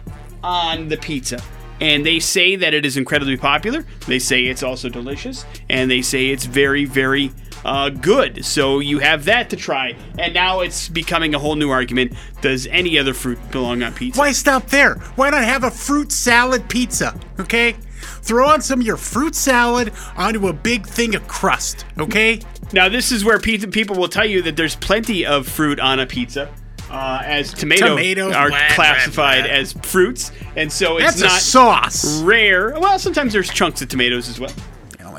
[0.43, 1.43] on the pizza.
[1.81, 3.85] And they say that it is incredibly popular.
[4.07, 5.45] They say it's also delicious.
[5.69, 7.33] And they say it's very, very
[7.67, 8.45] uh, good.
[8.45, 9.97] So you have that to try.
[10.19, 12.13] And now it's becoming a whole new argument.
[12.41, 14.19] Does any other fruit belong on pizza?
[14.19, 14.95] Why stop there?
[15.17, 17.19] Why not have a fruit salad pizza?
[17.41, 17.77] Okay?
[18.23, 22.41] Throw on some of your fruit salad onto a big thing of crust, okay?
[22.73, 26.01] Now, this is where pizza people will tell you that there's plenty of fruit on
[26.01, 26.53] a pizza.
[26.91, 29.53] Uh, as tomato Tomatoes, are blah, blah, classified blah.
[29.53, 32.23] as fruits, and so it's That's not sauce.
[32.23, 32.79] rare.
[32.79, 34.53] Well, sometimes there's chunks of tomatoes as well.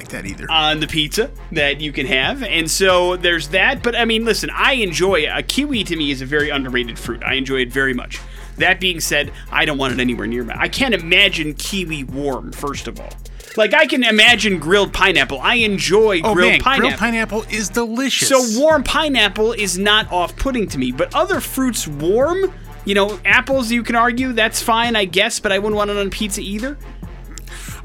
[0.08, 0.48] Like that either.
[0.50, 2.44] on the pizza that you can have.
[2.44, 3.84] And so there's that.
[3.84, 7.24] But I mean, listen, I enjoy a kiwi to me is a very underrated fruit.
[7.24, 8.20] I enjoy it very much.
[8.58, 10.54] That being said, I don't want it anywhere near me.
[10.58, 13.10] I can't imagine kiwi warm, first of all.
[13.56, 15.40] Like I can imagine grilled pineapple.
[15.42, 16.88] I enjoy oh grilled man, pineapple.
[16.90, 18.30] grilled pineapple is delicious.
[18.30, 22.54] So warm pineapple is not off-putting to me, but other fruits warm,
[22.86, 25.98] you know, apples you can argue that's fine, I guess, but I wouldn't want it
[25.98, 26.78] on pizza either.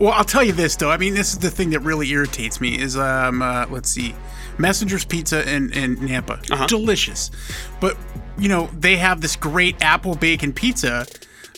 [0.02, 0.90] Well, I'll tell you this though.
[0.90, 4.16] I mean, this is the thing that really irritates me is um uh, let's see,
[4.58, 6.66] Messenger's Pizza in in Nampa, Uh-huh.
[6.66, 7.30] delicious,
[7.80, 7.96] but
[8.36, 11.06] you know they have this great apple bacon pizza.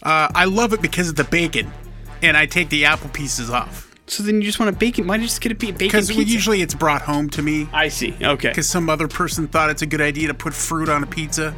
[0.02, 1.72] Uh, I love it because of the bacon,
[2.20, 5.06] and I take the apple pieces off So then you just want a bacon?
[5.06, 7.88] Why don't you just get a bacon because usually it's brought home to me I
[7.88, 8.14] see.
[8.20, 8.48] Okay.
[8.50, 11.54] because some other person thought it's a good idea to put fruit on a pizza.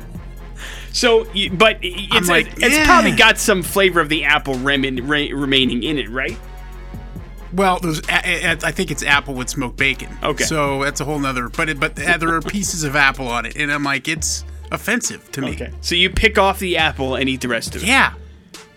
[0.92, 2.84] So, but it's like, it's eh.
[2.86, 6.38] probably got some flavor of the apple remin, re, remaining in it, right?
[7.56, 10.16] Well, there's I think it's apple with smoked bacon.
[10.22, 10.44] Okay.
[10.44, 11.48] So that's a whole nother.
[11.48, 15.30] But it, but there are pieces of apple on it, and I'm like, it's offensive
[15.32, 15.52] to me.
[15.52, 15.72] Okay.
[15.80, 17.86] So you pick off the apple and eat the rest of it.
[17.88, 18.12] Yeah.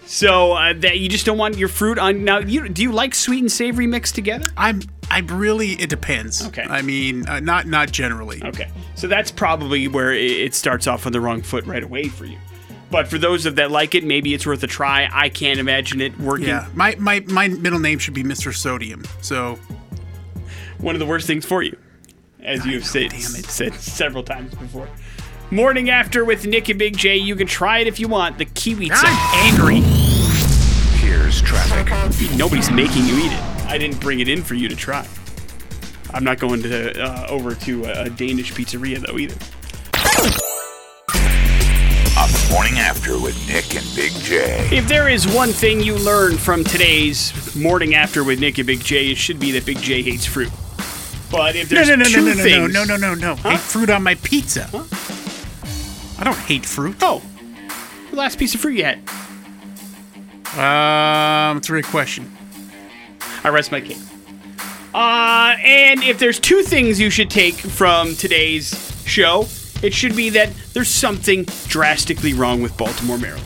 [0.05, 2.23] So uh, that you just don't want your fruit on.
[2.23, 4.49] Now, you, do you like sweet and savory mixed together?
[4.57, 4.81] I'm.
[5.11, 5.73] I really.
[5.73, 6.47] It depends.
[6.47, 6.63] Okay.
[6.63, 8.41] I mean, uh, not not generally.
[8.43, 8.69] Okay.
[8.95, 12.37] So that's probably where it starts off on the wrong foot right away for you.
[12.91, 15.08] But for those of that like it, maybe it's worth a try.
[15.12, 16.47] I can't imagine it working.
[16.47, 16.67] Yeah.
[16.73, 18.54] My my my middle name should be Mr.
[18.56, 19.04] Sodium.
[19.21, 19.60] So
[20.80, 21.78] One of the worst things for you,
[22.41, 23.45] as you have said, damn it.
[23.45, 24.88] said several times before.
[25.52, 27.17] Morning after with Nick and Big J.
[27.17, 28.38] You can try it if you want.
[28.38, 28.89] The kiwi.
[28.91, 29.82] I'm angry.
[30.99, 31.88] Here's traffic.
[32.38, 33.41] Nobody's making you eat it.
[33.67, 35.08] I didn't bring it in for you to try.
[36.12, 39.36] I'm not going to uh, over to a, a Danish pizzeria though either.
[42.49, 44.75] On the morning after with Nick and Big J.
[44.75, 48.79] If there is one thing you learned from today's morning after with Nick and Big
[48.79, 50.51] J, it should be that Big J hates fruit.
[51.31, 53.35] But if No there's no no no two no no things, no no no no.
[53.35, 54.67] Hate fruit on my pizza.
[56.17, 56.97] I don't hate fruit.
[57.01, 57.21] Oh,
[58.09, 58.97] the last piece of fruit yet?
[60.57, 62.35] Um, it's a great question.
[63.43, 64.12] I rest my case.
[64.93, 68.73] Uh, and if there's two things you should take from today's
[69.05, 69.45] show,
[69.81, 73.45] it should be that there's something drastically wrong with Baltimore, Maryland.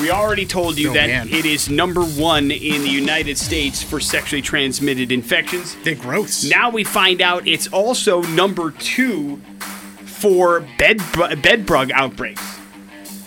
[0.00, 1.28] We already told you Oh, that man.
[1.28, 5.76] it is number one in the United States for sexually transmitted infections.
[5.84, 6.44] They're gross.
[6.48, 9.42] Now we find out it's also number two
[10.04, 12.42] for bed bu- bed bug outbreaks.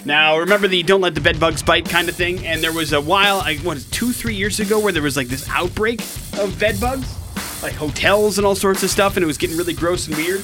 [0.06, 2.92] Now remember the "don't let the bed bugs bite" kind of thing, and there was
[2.92, 6.02] a while, like what, two, three years ago, where there was like this outbreak
[6.40, 7.08] of bed bugs,
[7.62, 10.44] like hotels and all sorts of stuff, and it was getting really gross and weird.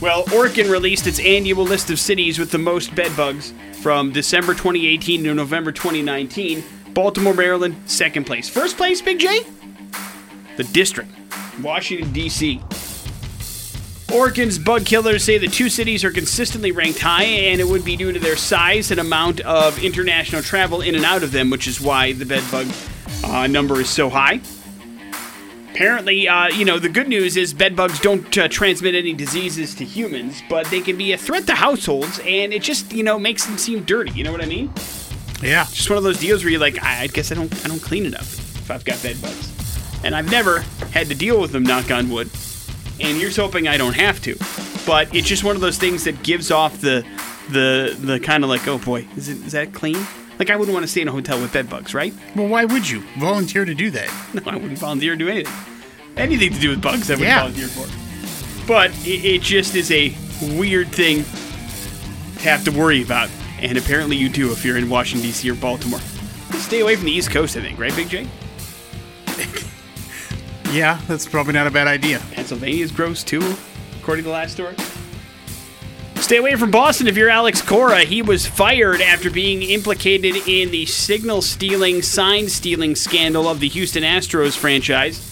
[0.00, 5.24] Well, Orkin released its annual list of cities with the most bedbugs from December 2018
[5.24, 6.64] to November 2019.
[6.94, 8.48] Baltimore, Maryland, second place.
[8.48, 9.40] First place, Big J?
[10.56, 11.10] The district,
[11.62, 12.62] Washington, D.C.
[14.08, 17.94] Orkin's bug killers say the two cities are consistently ranked high, and it would be
[17.94, 21.68] due to their size and amount of international travel in and out of them, which
[21.68, 22.66] is why the bedbug
[23.24, 24.40] uh, number is so high.
[25.72, 29.74] Apparently, uh, you know, the good news is bed bugs don't uh, transmit any diseases
[29.76, 33.18] to humans, but they can be a threat to households, and it just, you know,
[33.18, 34.10] makes them seem dirty.
[34.10, 34.70] You know what I mean?
[35.42, 35.64] Yeah.
[35.64, 37.80] Just one of those deals where you're like, I I guess I don't, I don't
[37.80, 40.60] clean enough if I've got bed bugs, and I've never
[40.92, 41.62] had to deal with them.
[41.62, 42.28] Knock on wood.
[43.00, 44.36] And here's hoping I don't have to,
[44.86, 47.06] but it's just one of those things that gives off the,
[47.48, 50.06] the, the kind of like, oh boy, is it, is that clean?
[50.40, 52.12] Like I wouldn't want to stay in a hotel with bed bugs, right?
[52.34, 54.10] Well, why would you volunteer to do that?
[54.34, 55.52] No, I wouldn't volunteer to do anything.
[56.16, 57.40] Anything to do with bugs, I would Yeah.
[57.40, 58.66] volunteer for.
[58.66, 60.12] But it, it just is a
[60.58, 61.24] weird thing
[62.42, 63.28] to have to worry about.
[63.60, 65.48] And apparently you do if you're in Washington, D.C.
[65.50, 66.00] or Baltimore.
[66.54, 68.26] Stay away from the East Coast, I think, right, Big J?
[70.72, 72.20] Yeah, that's probably not a bad idea.
[72.30, 73.42] Pennsylvania's gross too.
[74.00, 74.76] according to the last story.
[76.20, 78.04] Stay away from Boston if you're Alex Cora.
[78.04, 83.66] He was fired after being implicated in the signal stealing, sign stealing scandal of the
[83.68, 85.26] Houston Astros franchise.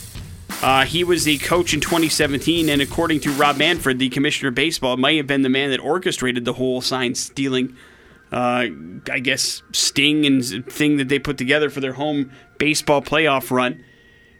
[0.61, 4.57] Uh, he was the coach in 2017, and according to Rob Manfred, the commissioner of
[4.57, 7.77] baseball, might have been the man that orchestrated the whole sign stealing,
[8.33, 8.67] uh,
[9.09, 13.85] I guess, sting and thing that they put together for their home baseball playoff run.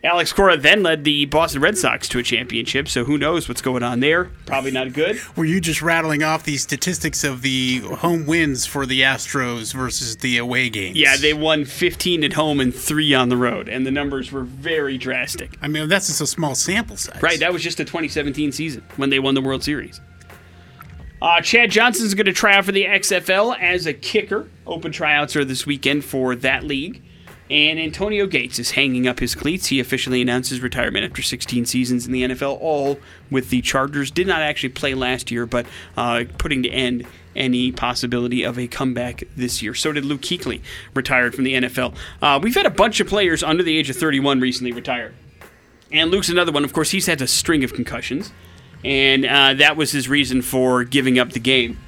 [0.05, 3.61] Alex Cora then led the Boston Red Sox to a championship, so who knows what's
[3.61, 4.31] going on there?
[4.47, 5.21] Probably not good.
[5.35, 10.17] Were you just rattling off the statistics of the home wins for the Astros versus
[10.19, 10.97] the away games?
[10.97, 14.45] Yeah, they won 15 at home and three on the road, and the numbers were
[14.45, 15.59] very drastic.
[15.61, 17.21] I mean, that's just a small sample size.
[17.21, 20.01] Right, that was just the 2017 season when they won the World Series.
[21.21, 24.49] Uh, Chad Johnson's going to try out for the XFL as a kicker.
[24.65, 27.03] Open tryouts are this weekend for that league.
[27.51, 29.69] And Antonio Gates is hanging up his cleats.
[29.69, 32.99] He officially announced his retirement after 16 seasons in the NFL, all
[33.31, 34.11] with the Chargers.
[34.11, 35.65] Did not actually play last year, but
[35.97, 39.73] uh, putting to end any possibility of a comeback this year.
[39.73, 40.61] So did Luke Kuechly,
[40.93, 41.95] retired from the NFL.
[42.21, 45.15] Uh, we've had a bunch of players under the age of 31 recently retire.
[45.91, 46.65] And Luke's another one.
[46.65, 48.31] Of course, he's had a string of concussions,
[48.85, 51.79] and uh, that was his reason for giving up the game.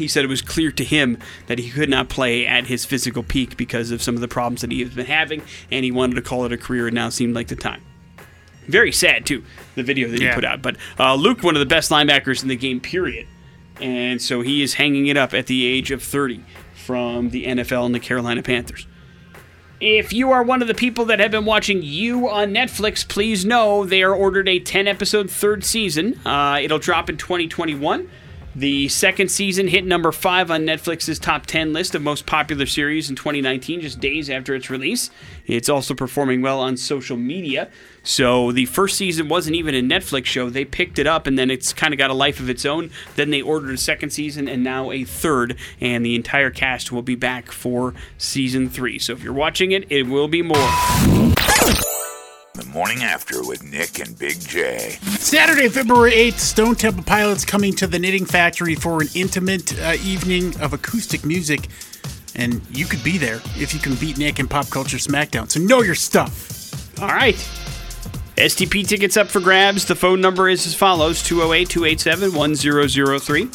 [0.00, 3.22] He said it was clear to him that he could not play at his physical
[3.22, 6.14] peak because of some of the problems that he has been having, and he wanted
[6.14, 6.86] to call it a career.
[6.86, 7.82] and now seemed like the time.
[8.66, 10.34] Very sad, too, the video that he Yeah.
[10.34, 10.62] put out.
[10.62, 13.26] But uh, Luke, one of the best linebackers in the game, period.
[13.80, 16.40] And so he is hanging it up at the age of 30
[16.74, 18.86] from the NFL and the Carolina Panthers.
[19.80, 23.46] If you are one of the people that have been watching You on Netflix, please
[23.46, 26.20] know they are ordered a 10 episode third season.
[26.26, 28.08] Uh, it'll drop in 2021.
[28.54, 33.08] The second season hit number five on Netflix's top 10 list of most popular series
[33.08, 35.10] in 2019, just days after its release.
[35.46, 37.70] It's also performing well on social media.
[38.02, 40.50] So the first season wasn't even a Netflix show.
[40.50, 42.90] They picked it up and then it's kind of got a life of its own.
[43.14, 45.56] Then they ordered a second season and now a third.
[45.80, 48.98] And the entire cast will be back for season three.
[48.98, 51.89] So if you're watching it, it will be more.
[52.60, 54.98] The morning after with Nick and Big J.
[55.00, 59.94] Saturday, February 8th, Stone Temple Pilots coming to the Knitting Factory for an intimate uh,
[60.04, 61.68] evening of acoustic music.
[62.34, 65.50] And you could be there if you can beat Nick in Pop Culture Smackdown.
[65.50, 67.00] So know your stuff.
[67.00, 67.36] All right.
[68.36, 69.86] STP tickets up for grabs.
[69.86, 73.48] The phone number is as follows 208 287 1003.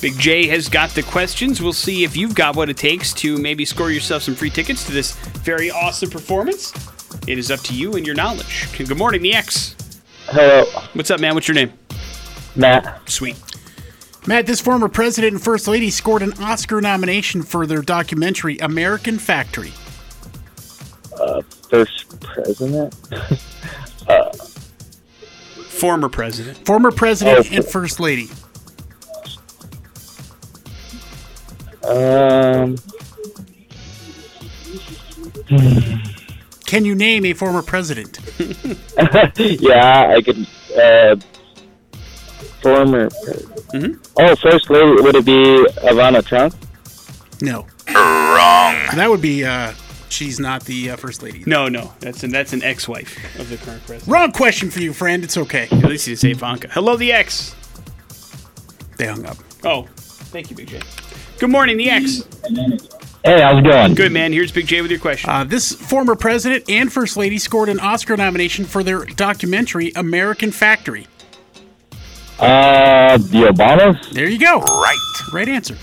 [0.00, 1.60] Big J has got the questions.
[1.60, 4.86] We'll see if you've got what it takes to maybe score yourself some free tickets
[4.86, 5.14] to this
[5.44, 6.72] very awesome performance.
[7.26, 8.68] It is up to you and your knowledge.
[8.76, 9.74] Good morning, the X.
[10.26, 10.64] Hello,
[10.94, 11.34] What's up, man?
[11.34, 11.72] What's your name?
[12.56, 13.08] Matt.
[13.08, 13.36] Sweet.
[14.26, 19.18] Matt, this former president and first lady scored an Oscar nomination for their documentary American
[19.18, 19.72] Factory.
[21.20, 22.94] Uh, First president?
[24.08, 24.32] uh,
[25.68, 26.64] Former president.
[26.66, 27.54] Former president Oh.
[27.54, 28.28] and first lady.
[31.84, 32.76] Um,
[36.66, 38.18] Can you name a former president?
[39.38, 40.46] yeah, I could.
[40.76, 41.16] Uh,
[42.60, 43.08] former.
[43.22, 44.08] president.
[44.16, 45.02] Oh, first lady.
[45.02, 46.54] Would it be Ivana Trump?
[47.40, 47.66] No.
[47.88, 48.74] Wrong.
[48.96, 49.72] That would be, uh,
[50.08, 51.44] she's not the uh, first lady.
[51.46, 51.92] No, no.
[52.00, 54.12] That's an, that's an ex wife of the current president.
[54.12, 55.22] Wrong question for you, friend.
[55.22, 55.68] It's okay.
[55.70, 56.68] At least he didn't say Ivanka.
[56.68, 57.54] Hello, the X.
[58.96, 59.36] They hung up.
[59.62, 59.82] Oh,
[60.32, 60.80] thank you, Big J.
[61.38, 62.22] Good morning, the X.
[63.26, 63.94] Hey, how's it going?
[63.96, 64.32] Good, man.
[64.32, 65.28] Here's Big J with your question.
[65.28, 70.52] Uh, this former president and first lady scored an Oscar nomination for their documentary American
[70.52, 71.08] Factory.
[72.38, 74.10] Uh, the Obamas?
[74.10, 74.60] There you go.
[74.60, 74.96] Right.
[75.32, 75.76] Right answer.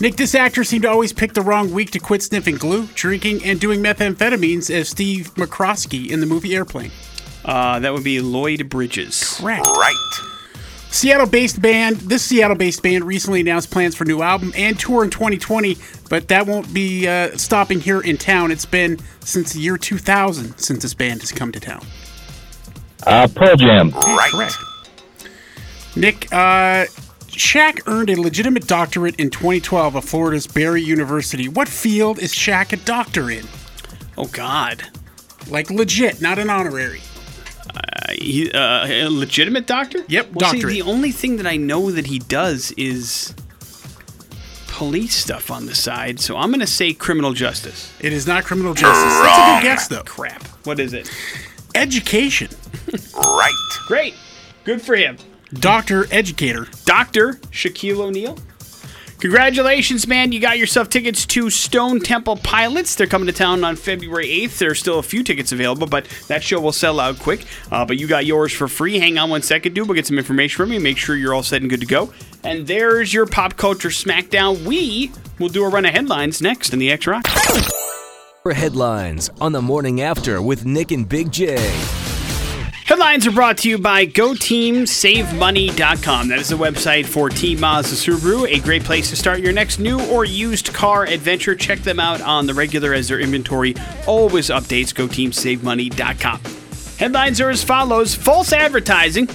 [0.00, 3.44] Nick, this actor seemed to always pick the wrong week to quit sniffing glue, drinking,
[3.44, 6.90] and doing methamphetamines as Steve McCroskey in the movie Airplane.
[7.44, 9.36] Uh, that would be Lloyd Bridges.
[9.38, 9.66] Correct.
[9.66, 10.27] Right.
[10.90, 11.96] Seattle-based band.
[11.96, 15.76] This Seattle-based band recently announced plans for new album and tour in 2020,
[16.08, 18.50] but that won't be uh, stopping here in town.
[18.50, 21.84] It's been since the year 2000 since this band has come to town.
[23.06, 23.90] Uh, Pearl Jam.
[23.90, 24.30] Right.
[24.32, 24.56] Correct.
[25.94, 26.86] Nick, uh,
[27.28, 31.48] Shaq earned a legitimate doctorate in 2012 at Florida's Barry University.
[31.48, 33.46] What field is Shaq a doctor in?
[34.16, 34.82] Oh God,
[35.48, 37.00] Like legit, not an honorary.
[37.74, 39.98] Uh, he, uh, a legitimate doctor?
[40.08, 43.34] Yep, Well, see, the only thing that I know that he does is
[44.68, 46.20] police stuff on the side.
[46.20, 47.92] So I'm going to say criminal justice.
[48.00, 49.12] It is not criminal justice.
[49.20, 50.02] That's a good guess, though.
[50.04, 50.42] Crap.
[50.64, 51.10] What is it?
[51.74, 52.48] Education.
[53.14, 53.52] Right.
[53.86, 54.14] Great.
[54.64, 55.16] Good for him.
[55.54, 56.66] Doctor, educator.
[56.84, 58.38] Doctor Shaquille O'Neal.
[59.18, 60.30] Congratulations, man.
[60.30, 62.94] You got yourself tickets to Stone Temple Pilots.
[62.94, 64.58] They're coming to town on February 8th.
[64.58, 67.44] There are still a few tickets available, but that show will sell out quick.
[67.72, 68.96] Uh, but you got yours for free.
[69.00, 69.88] Hang on one second, dude.
[69.88, 70.78] We'll get some information from you.
[70.78, 72.12] Make sure you're all set and good to go.
[72.44, 74.64] And there's your pop culture smackdown.
[74.64, 75.10] We
[75.40, 77.26] will do a run of headlines next in the X Rock.
[78.44, 81.56] For headlines on the morning after with Nick and Big J.
[82.88, 86.28] Headlines are brought to you by GoTeamSaveMoney.com.
[86.28, 89.78] That is the website for Team Mazda Subaru, a great place to start your next
[89.78, 91.54] new or used car adventure.
[91.54, 93.74] Check them out on the regular as their inventory
[94.06, 94.94] always updates.
[94.94, 96.40] GoTeamSaveMoney.com.
[96.98, 99.26] Headlines are as follows False advertising,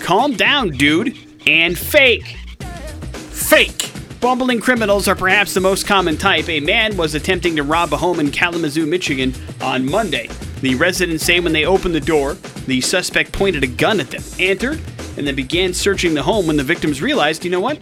[0.00, 1.14] calm down, dude,
[1.46, 2.38] and fake.
[2.62, 3.90] Fake.
[4.22, 6.48] Bumbling criminals are perhaps the most common type.
[6.48, 10.30] A man was attempting to rob a home in Kalamazoo, Michigan on Monday.
[10.62, 12.34] The residents say when they opened the door,
[12.66, 14.80] the suspect pointed a gun at them, entered,
[15.16, 17.80] and then began searching the home when the victims realized, you know what?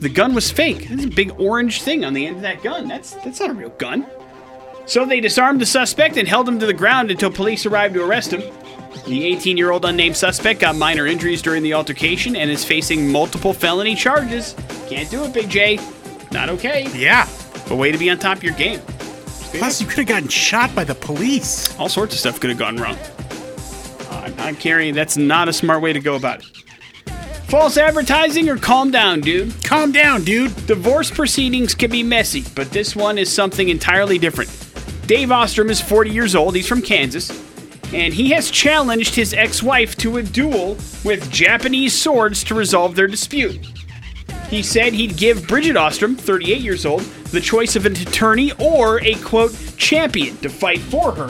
[0.00, 0.86] The gun was fake.
[0.86, 2.88] There's a big orange thing on the end of that gun.
[2.88, 4.06] That's that's not a real gun.
[4.84, 8.04] So they disarmed the suspect and held him to the ground until police arrived to
[8.04, 8.42] arrest him.
[9.06, 13.10] The 18 year old unnamed suspect got minor injuries during the altercation and is facing
[13.10, 14.54] multiple felony charges.
[14.90, 15.80] Can't do it, Big J.
[16.32, 16.86] Not okay.
[16.94, 17.26] Yeah.
[17.66, 18.82] But way to be on top of your game.
[19.58, 21.78] Plus, you could have gotten shot by the police.
[21.78, 22.96] All sorts of stuff could have gone wrong.
[24.10, 24.94] Uh, I'm carrying.
[24.94, 26.46] That's not a smart way to go about it.
[27.48, 29.52] False advertising or calm down, dude.
[29.62, 30.54] Calm down, dude.
[30.66, 34.50] Divorce proceedings can be messy, but this one is something entirely different.
[35.06, 36.56] Dave Ostrom is 40 years old.
[36.56, 37.30] He's from Kansas.
[37.92, 42.96] And he has challenged his ex wife to a duel with Japanese swords to resolve
[42.96, 43.60] their dispute.
[44.48, 47.02] He said he'd give Bridget Ostrom, 38 years old,
[47.32, 51.28] the choice of an attorney or a quote champion to fight for her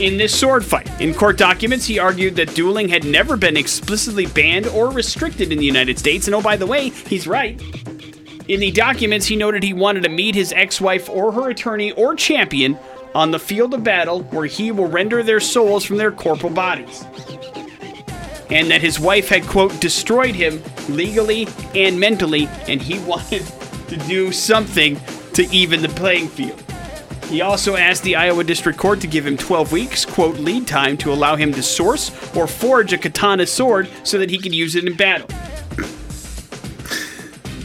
[0.00, 0.88] in this sword fight.
[1.00, 5.58] In court documents, he argued that dueling had never been explicitly banned or restricted in
[5.58, 6.26] the United States.
[6.26, 7.60] And oh, by the way, he's right.
[8.48, 11.92] In the documents, he noted he wanted to meet his ex wife or her attorney
[11.92, 12.78] or champion
[13.14, 17.04] on the field of battle where he will render their souls from their corporal bodies.
[18.50, 23.42] And that his wife had, quote, destroyed him legally and mentally, and he wanted
[23.88, 24.98] to do something
[25.34, 26.62] to even the playing field.
[27.30, 30.96] He also asked the Iowa District Court to give him 12 weeks, quote, lead time
[30.98, 34.74] to allow him to source or forge a katana sword so that he could use
[34.74, 35.28] it in battle.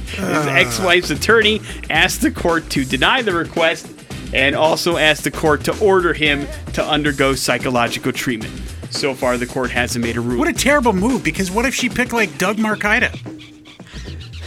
[0.06, 0.54] His ah.
[0.56, 3.92] ex wife's attorney asked the court to deny the request
[4.34, 8.54] and also asked the court to order him to undergo psychological treatment.
[8.96, 10.40] So far, the court hasn't made a ruling.
[10.40, 13.12] What a terrible move, because what if she picked, like, Doug Marcaida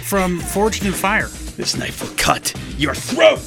[0.05, 1.29] from Forged in Fire?
[1.59, 3.41] this knife will cut your throat.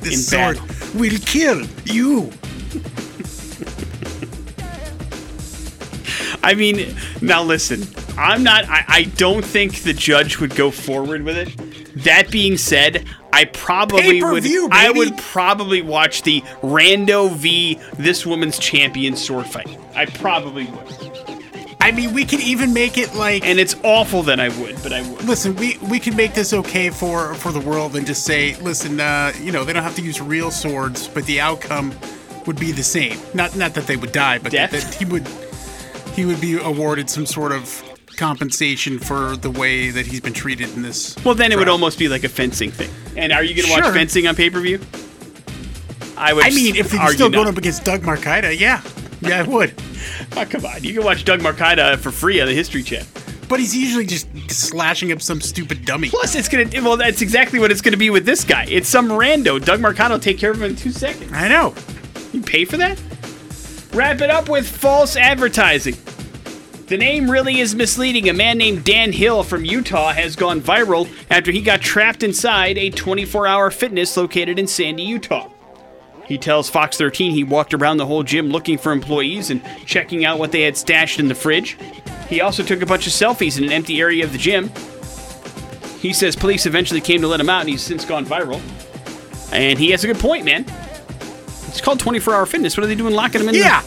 [0.00, 1.00] This In sword battle.
[1.00, 2.30] will kill you.
[6.42, 7.82] I mean, now listen,
[8.16, 11.85] I'm not, I, I don't think the judge would go forward with it.
[11.96, 17.80] That being said, I probably would, Pay-per-view, I would probably watch the Rando v.
[17.94, 19.78] This Woman's Champion sword fight.
[19.94, 21.26] I probably would.
[21.80, 23.46] I mean, we could even make it like.
[23.46, 25.24] And it's awful that I would, but I would.
[25.24, 29.00] listen, we we can make this okay for for the world and just say, listen,
[29.00, 31.94] uh, you know, they don't have to use real swords, but the outcome
[32.46, 33.18] would be the same.
[33.34, 35.26] Not not that they would die, but that, that he would
[36.14, 37.82] he would be awarded some sort of
[38.16, 41.16] compensation for the way that he's been treated in this.
[41.24, 42.90] Well, then it would almost be like a fencing thing.
[43.16, 43.92] And are you going to watch Sure.
[43.92, 44.80] fencing on pay per view?
[46.16, 46.44] I would.
[46.44, 47.52] I mean, if he's argue still going not.
[47.52, 48.80] up against Doug Marcaida, yeah,
[49.20, 49.74] yeah, I would.
[50.36, 53.06] Oh, come on, you can watch Doug Marcaida for free on the History Channel.
[53.48, 56.08] But he's usually just slashing up some stupid dummy.
[56.08, 56.68] Plus, it's gonna.
[56.82, 58.64] Well, that's exactly what it's gonna be with this guy.
[58.68, 59.62] It's some rando.
[59.64, 61.30] Doug Marcaida will take care of him in two seconds.
[61.32, 61.74] I know.
[62.32, 63.00] You pay for that?
[63.92, 65.96] Wrap it up with false advertising.
[66.86, 68.28] The name really is misleading.
[68.28, 72.78] A man named Dan Hill from Utah has gone viral after he got trapped inside
[72.78, 75.50] a 24 hour fitness located in Sandy, Utah.
[76.26, 80.24] He tells Fox 13 he walked around the whole gym looking for employees and checking
[80.24, 81.76] out what they had stashed in the fridge.
[82.28, 84.70] He also took a bunch of selfies in an empty area of the gym.
[86.00, 88.60] He says police eventually came to let him out and he's since gone viral.
[89.52, 90.64] And he has a good point, man.
[91.68, 92.76] It's called 24 hour fitness.
[92.76, 93.56] What are they doing locking him in?
[93.56, 93.82] Yeah.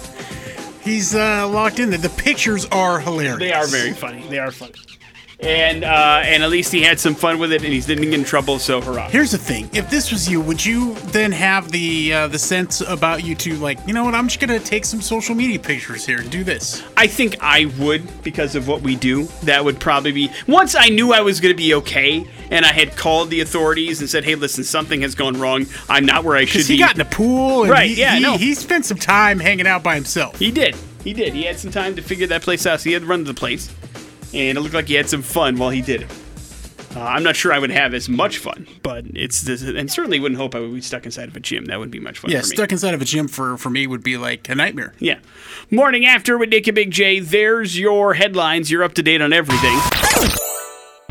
[0.90, 2.00] He's uh, locked in there.
[2.00, 3.38] The pictures are hilarious.
[3.38, 4.26] They are very funny.
[4.28, 4.74] They are funny.
[5.42, 8.14] And uh, and at least he had some fun with it, and he didn't get
[8.14, 8.60] in trouble.
[8.60, 9.08] So hurrah!
[9.08, 12.82] Here's the thing: if this was you, would you then have the uh, the sense
[12.82, 14.16] about you to like, you know what?
[14.16, 16.84] I'm just gonna take some social media pictures here and do this.
[16.98, 19.26] I think I would because of what we do.
[19.44, 22.98] That would probably be once I knew I was to be okay, and I had
[22.98, 25.68] called the authorities and said, "Hey, listen, something has gone wrong.
[25.88, 28.02] I'm not where I should Because be." he got in the pool, and Right, He,
[28.02, 28.36] yeah, he, no.
[28.36, 30.38] he spent some time hanging out by himself.
[30.38, 30.76] He did.
[31.02, 31.34] He did.
[31.34, 32.82] He had some time to figure that place out.
[32.82, 33.74] So he had to run to the place,
[34.34, 36.12] and it looked like he had some fun while he did it.
[36.96, 40.20] Uh, I'm not sure I would have as much fun, but it's this, and certainly
[40.20, 41.66] wouldn't hope I would be stuck inside of a gym.
[41.66, 42.56] That wouldn't be much fun Yeah, for me.
[42.56, 44.94] stuck inside of a gym for for me would be like a nightmare.
[44.98, 45.20] Yeah.
[45.70, 47.20] Morning after with Nick and Big J.
[47.20, 48.72] There's your headlines.
[48.72, 49.78] You're up to date on everything.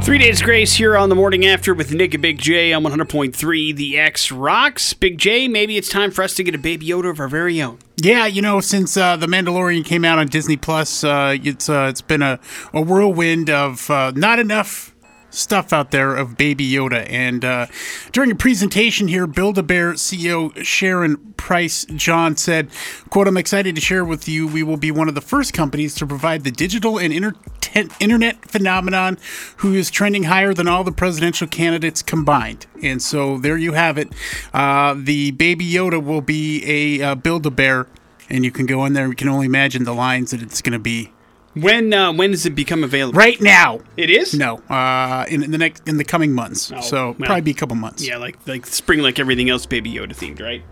[0.08, 3.76] Three days grace here on the morning after with Nick and Big J on 100.3
[3.76, 4.94] The X Rocks.
[4.94, 7.60] Big J, maybe it's time for us to get a baby Yoda of our very
[7.60, 7.78] own.
[7.98, 11.88] Yeah, you know, since uh, the Mandalorian came out on Disney Plus, uh, it's uh,
[11.90, 12.40] it's been a,
[12.72, 14.94] a whirlwind of uh, not enough
[15.30, 17.06] stuff out there of Baby Yoda.
[17.10, 17.66] And uh,
[18.12, 22.68] during a presentation here, Build a Bear CEO Sharon Price John said,
[23.10, 24.46] "quote I'm excited to share with you.
[24.46, 27.88] We will be one of the first companies to provide the digital and inter- te-
[28.00, 29.18] internet phenomenon
[29.58, 33.98] who is trending higher than all the presidential candidates combined." And so there you have
[33.98, 34.08] it.
[34.52, 36.64] Uh, the Baby Yoda will be
[37.00, 37.86] a uh, Build a Bear.
[38.30, 39.08] And you can go in there.
[39.08, 41.12] You can only imagine the lines that it's going to be
[41.60, 43.18] When uh, when does it become available?
[43.18, 43.80] right now.
[43.96, 44.34] It is?
[44.34, 46.70] No, uh, in, in the next in the coming months.
[46.74, 47.26] Oh, so well.
[47.26, 48.06] probably be a couple months.
[48.06, 50.62] Yeah, like like spring, like everything else, Baby Yoda themed, right?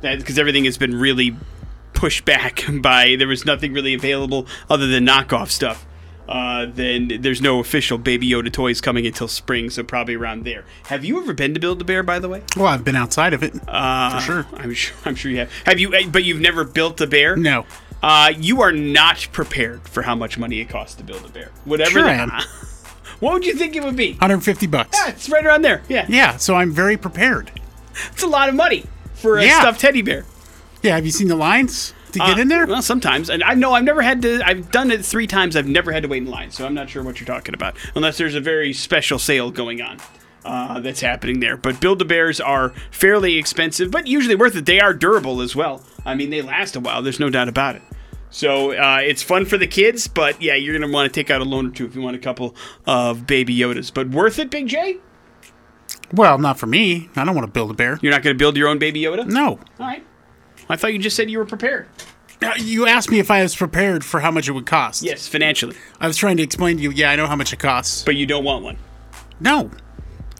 [0.00, 1.36] That because everything has been really
[1.92, 5.86] pushed back by there was nothing really available other than knockoff stuff.
[6.26, 10.64] Uh, then there's no official Baby Yoda toys coming until spring, so probably around there.
[10.86, 12.42] Have you ever been to Build a Bear, by the way?
[12.56, 14.46] Well, I've been outside of it Uh, for sure.
[14.54, 14.96] I'm sure.
[15.04, 15.52] I'm sure you have.
[15.66, 15.94] Have you?
[15.94, 17.36] uh, But you've never built a bear?
[17.36, 17.66] No,
[18.04, 21.50] Uh, you are not prepared for how much money it costs to build a bear.
[21.64, 21.90] Whatever.
[21.90, 22.46] Sure the-
[23.20, 24.12] what would you think it would be?
[24.12, 24.90] 150 bucks.
[24.98, 25.82] Yeah, it's right around there.
[25.88, 27.50] Yeah, Yeah, so I'm very prepared.
[28.12, 28.84] it's a lot of money
[29.14, 29.60] for a Yeah.
[29.60, 30.26] stuffed teddy bear.
[30.82, 32.66] Yeah, have you seen the lines to get Uh, in there?
[32.66, 34.42] Well, sometimes, and I know I've never had to.
[34.46, 35.56] I've done it three times.
[35.56, 37.74] I've never had to wait in line, so I'm not sure what you're talking about,
[37.94, 39.96] unless there's a very special sale going on.
[40.44, 41.56] Uh, that's happening there.
[41.56, 44.66] But Build a Bears are fairly expensive, but usually worth it.
[44.66, 45.82] They are durable as well.
[46.04, 47.02] I mean, they last a while.
[47.02, 47.82] There's no doubt about it.
[48.30, 51.40] So uh, it's fun for the kids, but yeah, you're gonna want to take out
[51.40, 52.54] a loan or two if you want a couple
[52.86, 53.92] of Baby Yodas.
[53.94, 54.98] But worth it, Big J?
[56.12, 57.08] Well, not for me.
[57.16, 57.98] I don't want to build a bear.
[58.02, 59.26] You're not gonna build your own Baby Yoda?
[59.26, 59.50] No.
[59.50, 60.04] All right.
[60.68, 61.86] I thought you just said you were prepared.
[62.42, 65.02] Now, You asked me if I was prepared for how much it would cost.
[65.02, 67.58] Yes, financially, I was trying to explain to you, yeah, I know how much it
[67.58, 68.02] costs.
[68.02, 68.76] but you don't want one.
[69.40, 69.70] No.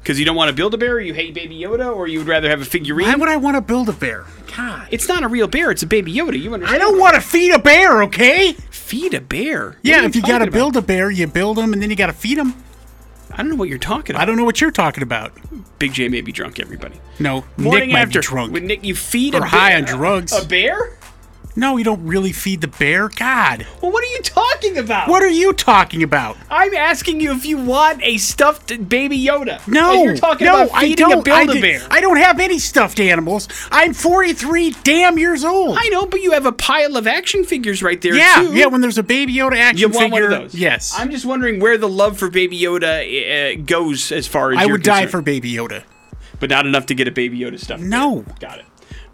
[0.04, 2.18] Because you don't want to build a bear, or you hate Baby Yoda, or you
[2.18, 3.06] would rather have a figurine.
[3.08, 4.26] Why would I want to build a bear?
[4.54, 4.86] God.
[4.90, 6.38] it's not a real bear; it's a Baby Yoda.
[6.38, 6.76] You understand?
[6.76, 8.52] I don't want to feed a bear, okay?
[8.70, 9.68] feed a bear.
[9.70, 11.88] What Yeah, are if you got to build a bear, you build them and then
[11.88, 12.54] you got to feed them.
[13.32, 14.22] I don't know what you're talking about.
[14.22, 15.32] I don't know what you're talking about.
[15.78, 16.60] Big J may be drunk.
[16.60, 17.00] Everybody.
[17.18, 18.52] No, Morning Nick might after be drunk.
[18.52, 19.48] With Nick, you feed a Or bear.
[19.48, 20.32] high on drugs.
[20.32, 20.98] A bear?
[21.56, 23.08] No, you don't really feed the bear.
[23.08, 23.66] God.
[23.80, 25.08] Well, what are you talking about?
[25.08, 26.36] What are you talking about?
[26.50, 29.66] I'm asking you if you want a stuffed Baby Yoda.
[29.68, 31.28] No, and you're talking no, about feeding I a don't.
[31.28, 31.86] I, build a di- bear.
[31.90, 33.48] I don't have any stuffed animals.
[33.70, 35.76] I'm 43 damn years old.
[35.78, 38.54] I know, but you have a pile of action figures right there yeah, too.
[38.54, 38.66] yeah.
[38.66, 40.54] When there's a Baby Yoda action you want figure, one of those?
[40.56, 44.58] yes, I'm just wondering where the love for Baby Yoda uh, goes as far as
[44.58, 45.84] I would die for Baby Yoda.
[46.40, 47.78] but not enough to get a Baby Yoda stuff.
[47.80, 48.24] No.
[48.40, 48.64] got it.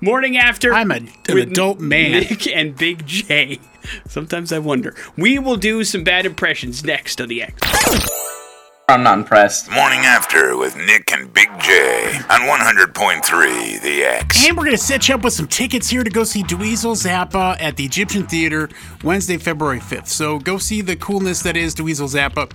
[0.01, 0.73] Morning after.
[0.73, 0.95] I'm a-
[1.29, 2.13] an adult man.
[2.13, 3.59] Nick and Big J.
[4.09, 4.95] Sometimes I wonder.
[5.17, 7.55] We will do some bad impressions next on the X.
[8.89, 9.71] I'm not impressed.
[9.71, 14.49] Morning After with Nick and Big J on 100.3 The X.
[14.49, 16.97] And we're going to set you up with some tickets here to go see Dweezil
[16.97, 18.69] Zappa at the Egyptian Theater
[19.05, 20.09] Wednesday, February 5th.
[20.09, 22.51] So go see the coolness that is Dweezil Zappa.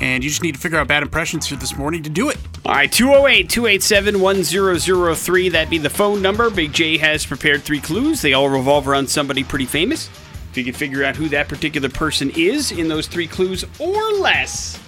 [0.00, 2.38] And you just need to figure out bad impressions here this morning to do it.
[2.64, 5.48] All right, 208 287 1003.
[5.50, 6.50] That'd be the phone number.
[6.50, 8.20] Big J has prepared three clues.
[8.20, 10.08] They all revolve around somebody pretty famous.
[10.50, 14.12] If you can figure out who that particular person is in those three clues or
[14.12, 14.80] less,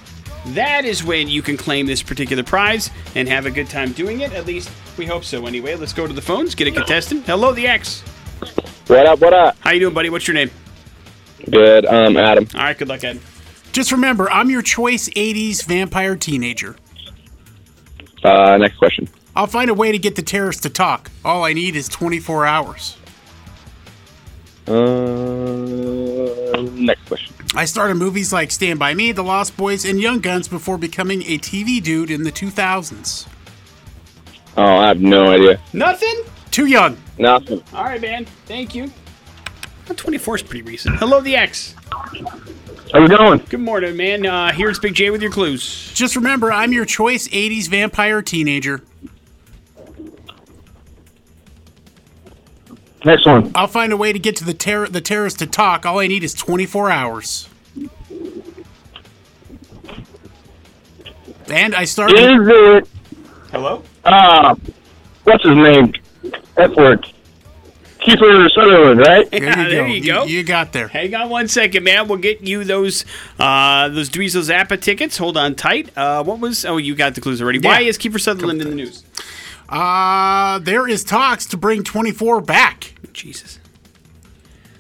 [0.49, 4.21] that is when you can claim this particular prize and have a good time doing
[4.21, 4.33] it.
[4.33, 5.47] At least we hope so.
[5.47, 7.27] Anyway, let's go to the phones, get a contestant.
[7.27, 8.03] Hello, the X.
[8.87, 9.21] What up?
[9.21, 9.57] What up?
[9.61, 10.09] How you doing, buddy?
[10.09, 10.51] What's your name?
[11.51, 11.85] Good.
[11.85, 12.47] Um, Adam.
[12.55, 13.21] All right, good luck, Ed.
[13.77, 16.77] Just remember, I'm your choice 80s vampire teenager.
[18.25, 19.07] Uh, next question.
[19.37, 21.11] I'll find a way to get the terrorists to talk.
[21.23, 22.97] All I need is 24 hours.
[24.67, 24.73] Uh,
[26.73, 27.35] next question.
[27.55, 31.21] I started movies like Stand By Me, The Lost Boys, and Young Guns before becoming
[31.25, 33.27] a TV dude in the 2000s.
[34.57, 35.61] Oh, I have no idea.
[35.75, 36.23] Nothing?
[36.51, 36.97] Too young.
[37.19, 37.63] Nothing.
[37.75, 38.25] All right, man.
[38.47, 38.91] Thank you.
[39.85, 40.97] 24 is pretty recent.
[40.97, 41.75] Hello, the X.
[42.93, 43.39] How's it going?
[43.49, 44.25] Good morning, man.
[44.27, 45.93] Uh, here's Big J with your clues.
[45.93, 48.83] Just remember, I'm your choice 80s vampire teenager.
[53.05, 53.51] Next one.
[53.55, 55.85] I'll find a way to get to the terror the terrorists to talk.
[55.85, 57.49] All I need is 24 hours.
[61.49, 62.19] And I started.
[62.19, 62.89] Is it?
[63.51, 63.83] Hello?
[64.05, 64.55] Uh,
[65.25, 65.93] what's his name?
[66.57, 67.07] F word.
[68.07, 69.29] Kiefer Sutherland, right?
[69.31, 69.87] There you there go.
[69.87, 70.25] you go.
[70.25, 70.87] You, got there.
[70.89, 72.07] Hang on one second, man.
[72.07, 73.05] We'll get you those
[73.39, 75.19] uh, those Dweezil Zappa tickets.
[75.19, 75.97] Hold on tight.
[75.97, 76.65] Uh, what was?
[76.65, 77.59] Oh, you got the clues already.
[77.59, 79.03] Why is Kiefer Sutherland in the news?
[79.69, 82.95] Uh, there is talks to bring 24 back.
[83.13, 83.59] Jesus.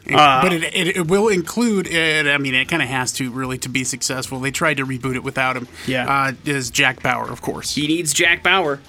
[0.06, 2.26] but it, it, it will include it.
[2.28, 4.38] I mean, it kind of has to really to be successful.
[4.38, 5.66] They tried to reboot it without him.
[5.86, 6.06] Yeah.
[6.28, 8.80] uh, is Jack Bauer, of course, He needs Jack Bauer.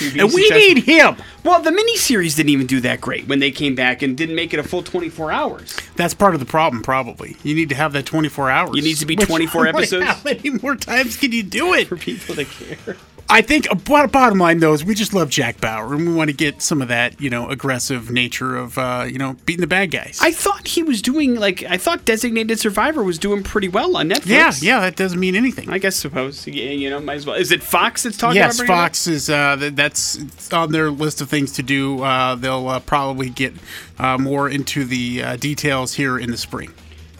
[0.00, 0.56] And we successful.
[0.56, 1.16] need him.
[1.44, 4.52] Well, the miniseries didn't even do that great when they came back and didn't make
[4.52, 5.76] it a full 24 hours.
[5.96, 7.36] That's part of the problem, probably.
[7.42, 8.76] You need to have that 24 hours.
[8.78, 10.04] It needs to be Which- 24 episodes?
[10.06, 11.88] How many more times can you do it?
[11.88, 12.96] For people to care.
[13.30, 16.30] I think uh, bottom line though is we just love Jack Bauer and we want
[16.30, 19.66] to get some of that you know aggressive nature of uh, you know beating the
[19.66, 20.18] bad guys.
[20.20, 24.08] I thought he was doing, like, I thought Designated Survivor was doing pretty well on
[24.08, 24.26] Netflix.
[24.26, 25.70] yeah, yeah, that doesn't mean anything.
[25.70, 26.46] I guess suppose.
[26.46, 27.36] Yeah, You know, might as well.
[27.36, 31.20] Is it Fox that's talking yes, about it Fox is uh, that's on their list
[31.20, 32.02] of things to do.
[32.02, 33.54] Uh, they'll uh, probably get
[33.98, 36.72] uh, more into the uh, details here in the spring.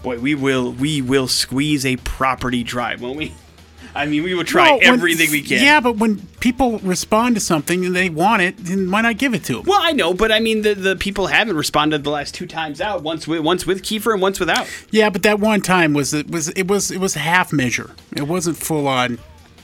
[0.03, 3.35] Boy, we will we will squeeze a property drive, won't we?
[3.95, 5.63] I mean, we will try Well, when- everything we can.
[5.63, 9.35] Yeah, but when people respond to something and they want it, then why not give
[9.35, 9.63] it to them?
[9.67, 12.81] Well, I know, but I mean, the, the people haven't responded the last two times
[12.81, 13.03] out.
[13.03, 14.67] Once with once with Kiefer and once without.
[14.91, 17.91] Yeah, but that one time was it was it was it was half measure.
[18.17, 19.19] It wasn't full on.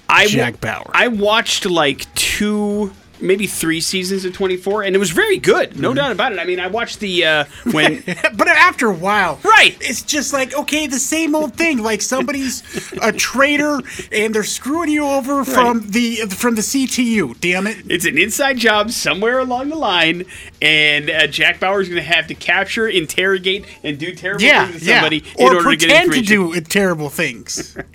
[0.08, 0.90] I Jack Bauer.
[0.94, 5.70] I watched like two, maybe three seasons of 24, and it was very good.
[5.70, 5.80] Mm-hmm.
[5.80, 6.38] No doubt about it.
[6.38, 8.02] I mean, I watched the uh, when.
[8.36, 9.76] But after a while, Right.
[9.80, 11.78] It's just like okay, the same old thing.
[11.82, 12.62] Like somebody's
[13.00, 13.80] a traitor
[14.12, 17.38] and they're screwing you over from the from the CTU.
[17.40, 17.78] Damn it!
[17.88, 20.24] It's an inside job somewhere along the line,
[20.60, 24.80] and uh, Jack Bauer's going to have to capture, interrogate, and do terrible Yeah, things
[24.80, 24.94] to yeah.
[24.96, 27.76] somebody in Or order to get pretend to do terrible things.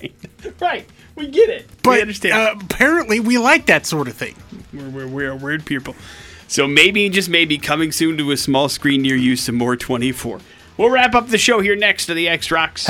[0.59, 1.68] Right, we get it.
[1.84, 2.34] But we understand.
[2.34, 4.36] Uh, apparently, we like that sort of thing.
[4.74, 5.95] We're, we're, we're weird people.
[6.47, 10.39] So maybe, just maybe, coming soon to a small screen near you, some more 24.
[10.78, 12.88] We'll wrap up the show here next to the X Rocks.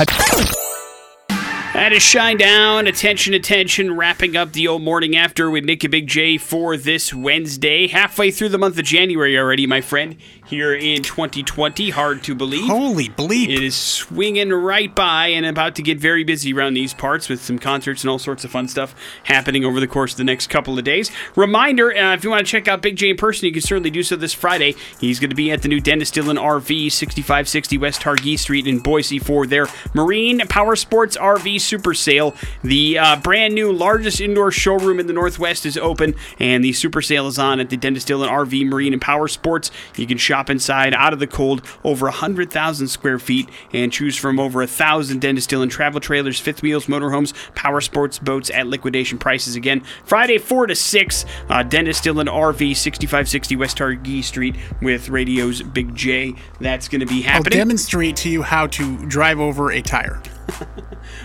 [1.72, 2.86] That is Shinedown.
[2.86, 3.96] Attention, attention.
[3.96, 7.86] Wrapping up the old morning after with Nick and Big J for this Wednesday.
[7.86, 10.16] Halfway through the month of January already, my friend,
[10.52, 11.88] here in 2020.
[11.88, 12.66] Hard to believe.
[12.66, 13.48] Holy bleep!
[13.48, 17.42] It is swinging right by and about to get very busy around these parts with
[17.42, 18.94] some concerts and all sorts of fun stuff
[19.24, 21.10] happening over the course of the next couple of days.
[21.36, 23.88] Reminder uh, if you want to check out Big J in person, you can certainly
[23.88, 24.74] do so this Friday.
[25.00, 28.78] He's going to be at the new Dennis Dillon RV, 6560 West Targhee Street in
[28.78, 32.34] Boise for their Marine Power Sports RV Super Sale.
[32.62, 37.00] The uh, brand new largest indoor showroom in the Northwest is open, and the Super
[37.00, 39.70] Sale is on at the Dennis Dillon RV Marine and Power Sports.
[39.96, 44.38] You can shop inside out of the cold over 100,000 square feet and choose from
[44.38, 49.18] over a thousand Dennis Dillon travel trailers, fifth wheels, motorhomes, power sports boats at liquidation
[49.18, 49.82] prices again.
[50.04, 55.94] Friday, 4 to 6, uh, Dennis Dillon RV, 6560 West Targhee Street with Radio's Big
[55.94, 56.34] J.
[56.60, 57.52] That's going to be happening.
[57.58, 60.22] I'll demonstrate to you how to drive over a tire.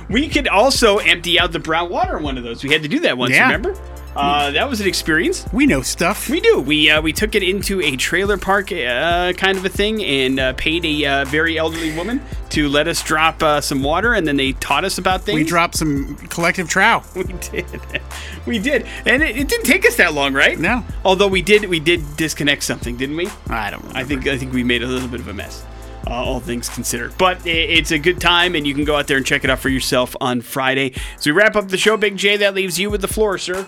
[0.09, 2.63] We could also empty out the brown water in one of those.
[2.63, 3.45] We had to do that once, Yeah.
[3.45, 3.73] remember?
[4.17, 5.45] Uh, that was an experience.
[5.53, 6.29] We know stuff.
[6.29, 6.59] We do.
[6.59, 10.39] We uh, we took it into a trailer park uh, kind of a thing and
[10.39, 14.27] uh, paid a uh, very elderly woman to let us drop uh, some water, and
[14.27, 15.35] then they taught us about things.
[15.35, 17.03] we dropped some collective trow.
[17.17, 18.01] We did.
[18.45, 20.57] We did, and it, it didn't take us that long, right?
[20.57, 20.83] No.
[21.03, 23.27] Although we did, we did disconnect something, didn't we?
[23.49, 23.85] I don't.
[23.95, 25.65] I think I think we made a little bit of a mess.
[26.05, 29.17] Uh, all things considered, but it's a good time, and you can go out there
[29.17, 30.93] and check it out for yourself on Friday.
[31.17, 32.37] So we wrap up the show, Big J.
[32.37, 33.67] That leaves you with the floor, sir.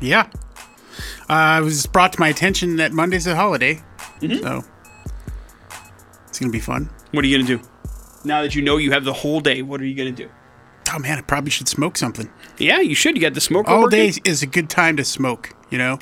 [0.00, 0.28] Yeah.
[1.28, 3.82] Uh, it was brought to my attention that Monday's a holiday,
[4.20, 4.42] Mm-hmm.
[4.42, 4.64] so
[6.26, 6.90] it's gonna be fun.
[7.12, 7.60] What are you gonna do
[8.24, 9.62] now that you know you have the whole day?
[9.62, 10.28] What are you gonna do?
[10.94, 12.30] Oh man, I probably should smoke something.
[12.58, 13.16] Yeah, you should.
[13.16, 14.10] You got the smoke All working?
[14.12, 15.50] day is a good time to smoke.
[15.70, 15.98] You know.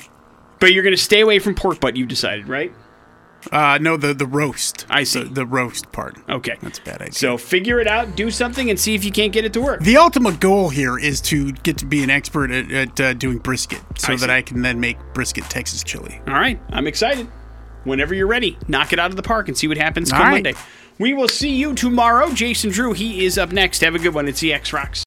[0.59, 1.95] but you're gonna stay away from pork butt.
[1.97, 2.73] You've decided, right?
[3.51, 4.85] Uh, no, the the roast.
[4.89, 5.23] I see.
[5.23, 6.17] The, the roast part.
[6.29, 7.13] Okay, That's a bad idea.
[7.13, 9.81] So figure it out, do something, and see if you can't get it to work.
[9.81, 13.37] The ultimate goal here is to get to be an expert at, at uh, doing
[13.37, 14.29] brisket, so I that.
[14.29, 16.21] I can then make brisket Texas chili.
[16.27, 17.27] All right, I'm excited.
[17.83, 20.27] Whenever you're ready, knock it out of the park and see what happens All come
[20.27, 20.43] right.
[20.43, 20.59] Monday.
[20.99, 22.31] We will see you tomorrow.
[22.33, 23.81] Jason Drew, he is up next.
[23.81, 24.27] Have a good one.
[24.27, 25.05] It's the X Rocks.